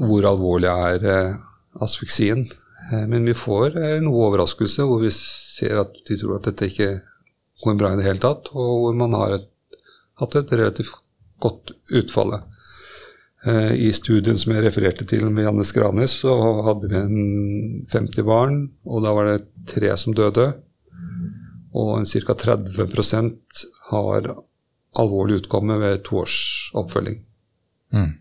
hvor 0.00 0.30
alvorlig 0.30 0.70
er 0.72 1.36
asfiksien. 1.84 2.46
Eh, 2.92 3.04
men 3.10 3.26
vi 3.28 3.36
får 3.36 3.76
noe 4.04 4.24
overraskelse 4.30 4.86
hvor 4.88 5.02
vi 5.04 5.12
ser 5.14 5.82
at 5.84 5.94
de 6.08 6.18
tror 6.20 6.38
at 6.38 6.48
dette 6.50 6.70
ikke 6.70 6.90
går 7.64 7.78
bra 7.78 7.92
i 7.92 7.98
det 7.98 8.06
hele 8.06 8.22
tatt, 8.22 8.50
og 8.54 8.82
hvor 8.82 8.96
man 8.98 9.16
har 9.18 9.38
et, 9.38 9.48
hatt 10.20 10.36
et 10.38 10.52
relativt 10.54 10.94
godt 11.42 11.72
utfall. 11.94 12.36
Eh, 13.46 13.72
I 13.88 13.90
studien 13.94 14.38
som 14.38 14.54
jeg 14.54 14.64
refererte 14.66 15.06
til 15.08 15.26
med 15.30 15.46
Janne 15.46 15.66
Skranes, 15.66 16.18
så 16.22 16.34
hadde 16.66 16.90
vi 16.90 16.98
en 16.98 17.18
50 17.90 18.26
barn, 18.26 18.62
og 18.86 19.04
da 19.06 19.14
var 19.14 19.30
det 19.30 19.68
tre 19.70 19.94
som 20.00 20.16
døde. 20.16 20.50
Og 21.78 22.06
ca. 22.08 22.34
30% 22.34 23.64
har 23.90 24.32
alvorlig 24.98 25.42
utkomme 25.42 25.76
ved 25.78 26.02
to 26.06 26.22
års 26.24 26.38
oppfølging. 26.78 27.20
Mm. 27.94 28.12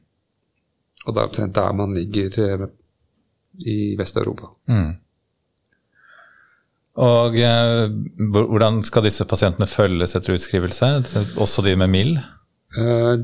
Og 1.07 1.15
det 1.15 1.21
er 1.21 1.29
omtrent 1.29 1.55
der 1.55 1.73
man 1.73 1.95
ligger 1.95 2.39
eh, 2.43 2.67
i 3.65 3.95
Vest-Europa. 3.97 4.51
Mm. 4.69 4.97
Og 6.97 7.35
eh, 7.37 7.83
hvordan 8.33 8.79
skal 8.85 9.05
disse 9.05 9.25
pasientene 9.29 9.67
følges 9.69 10.15
etter 10.17 10.33
utskrivelse? 10.33 10.87
Også 11.37 11.61
de 11.65 11.75
med 11.77 11.91
mild? 11.93 12.17
Eh, 12.77 13.17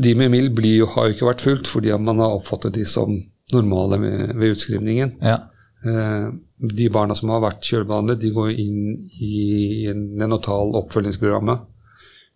De 0.00 0.14
med 0.14 0.30
mild 0.30 0.54
blir 0.56 0.78
jo, 0.78 0.86
har 0.94 1.08
jo 1.08 1.14
ikke 1.16 1.26
vært 1.28 1.44
fulgt 1.44 1.68
fordi 1.68 1.90
man 1.98 2.20
har 2.22 2.36
oppfattet 2.38 2.76
de 2.78 2.84
som 2.88 3.12
normale 3.52 3.98
ved 4.00 4.54
utskrivningen. 4.54 5.16
Ja. 5.20 5.38
Eh, 5.84 6.30
De 6.60 6.88
barna 6.92 7.14
som 7.16 7.32
har 7.32 7.40
vært 7.44 7.64
kjølebehandlet, 7.64 8.20
de 8.20 8.30
går 8.36 8.50
inn 8.52 8.94
i 9.20 9.88
neonatal 9.96 10.74
oppfølgingsprogrammet. 10.84 11.66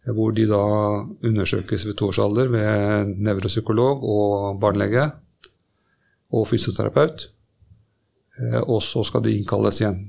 hvor 0.05 0.35
de 0.37 0.45
da 0.45 0.59
undersøkes 1.25 1.87
ved 1.87 1.95
toårsalder 1.97 2.51
ved 2.53 3.15
nevropsykolog 3.25 4.03
og 4.05 4.59
barnelege 4.61 5.07
og 6.31 6.45
fysioterapeut. 6.51 7.31
Eh, 8.41 8.61
og 8.61 8.83
så 8.83 9.05
skal 9.07 9.25
du 9.25 9.31
innkalles 9.31 9.81
igjen 9.83 10.01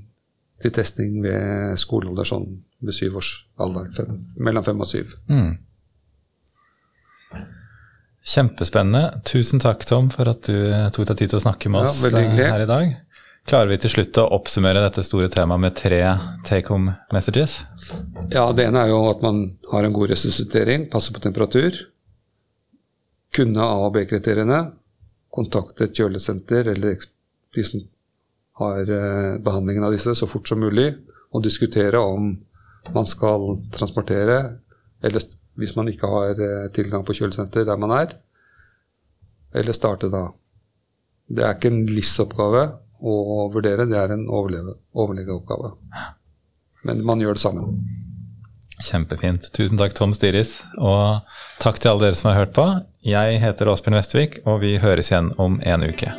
til 0.62 0.72
testing 0.74 1.20
ved 1.24 1.78
skolealder, 1.80 2.28
sånn 2.28 2.48
ved 2.86 2.96
syvårsalder. 2.96 3.92
Fem, 3.98 4.20
mellom 4.40 4.66
fem 4.66 4.82
og 4.82 4.90
syv. 4.90 5.16
Mm. 5.30 5.56
Kjempespennende. 8.26 9.22
Tusen 9.28 9.62
takk, 9.62 9.84
Tom, 9.86 10.10
for 10.14 10.32
at 10.32 10.48
du 10.48 10.58
tok 10.96 11.12
deg 11.12 11.20
tid 11.20 11.34
til 11.34 11.40
å 11.42 11.44
snakke 11.44 11.70
med 11.70 11.86
oss 11.86 12.00
ja, 12.08 12.24
her 12.24 12.64
i 12.64 12.70
dag. 12.70 12.96
Klarer 13.46 13.70
vi 13.70 13.78
til 13.84 13.92
slutt 13.94 14.18
å 14.18 14.24
oppsummere 14.34 14.82
dette 14.82 15.04
store 15.06 15.28
temaet 15.30 15.62
med 15.62 15.76
tre 15.78 16.00
take 16.48 16.72
home 16.74 16.96
messages? 17.14 17.60
Ja, 18.34 18.48
Det 18.58 18.66
ene 18.66 18.82
er 18.82 18.90
jo 18.90 19.04
at 19.12 19.22
man 19.22 19.44
har 19.70 19.86
en 19.86 19.94
god 19.94 20.10
resuscitering, 20.16 20.88
passer 20.90 21.14
på 21.14 21.22
temperatur. 21.22 21.78
Kunne 23.36 23.62
A- 23.62 23.86
og 23.86 23.94
B-kriteriene. 23.94 24.64
Kontakte 25.30 25.86
et 25.86 25.94
kjølesenter 25.94 26.72
eller 26.74 26.98
de 27.54 27.64
som 27.64 27.84
har 28.60 28.92
eh, 28.98 29.38
behandlingen 29.44 29.84
av 29.88 29.96
disse, 29.96 30.16
så 30.16 30.28
fort 30.30 30.48
som 30.48 30.62
mulig. 30.64 30.92
Og 31.36 31.44
diskutere 31.44 32.00
om 32.00 32.32
man 32.94 33.10
skal 33.10 33.58
transportere, 33.74 34.38
eller 35.04 35.26
hvis 35.60 35.76
man 35.76 35.90
ikke 35.92 36.10
har 36.12 36.40
eh, 36.40 36.72
tilgang 36.76 37.06
på 37.08 37.16
kjølesenter 37.18 37.68
der 37.68 37.80
man 37.82 37.94
er, 37.96 38.16
eller 39.56 39.76
starte 39.76 40.12
da. 40.12 40.28
Det 41.26 41.44
er 41.44 41.56
ikke 41.56 41.72
en 41.72 41.86
livsoppgave 41.90 42.66
å 43.06 43.46
vurdere, 43.54 43.88
det 43.90 43.98
er 44.00 44.14
en 44.16 44.28
overlegeoppgave. 44.30 45.74
Men 46.86 47.02
man 47.06 47.24
gjør 47.24 47.38
det 47.38 47.44
sammen. 47.44 47.80
Kjempefint. 48.86 49.50
Tusen 49.56 49.80
takk, 49.80 49.96
Tom 49.98 50.14
Stiris. 50.14 50.60
Og 50.78 51.24
takk 51.64 51.80
til 51.80 51.94
alle 51.94 52.08
dere 52.08 52.20
som 52.20 52.32
har 52.32 52.44
hørt 52.44 52.56
på. 52.58 52.68
Jeg 53.08 53.42
heter 53.42 53.72
Åsbjørn 53.72 54.00
Vestvik, 54.02 54.40
og 54.46 54.62
vi 54.66 54.78
høres 54.84 55.12
igjen 55.14 55.34
om 55.42 55.60
en 55.64 55.90
uke. 55.90 56.14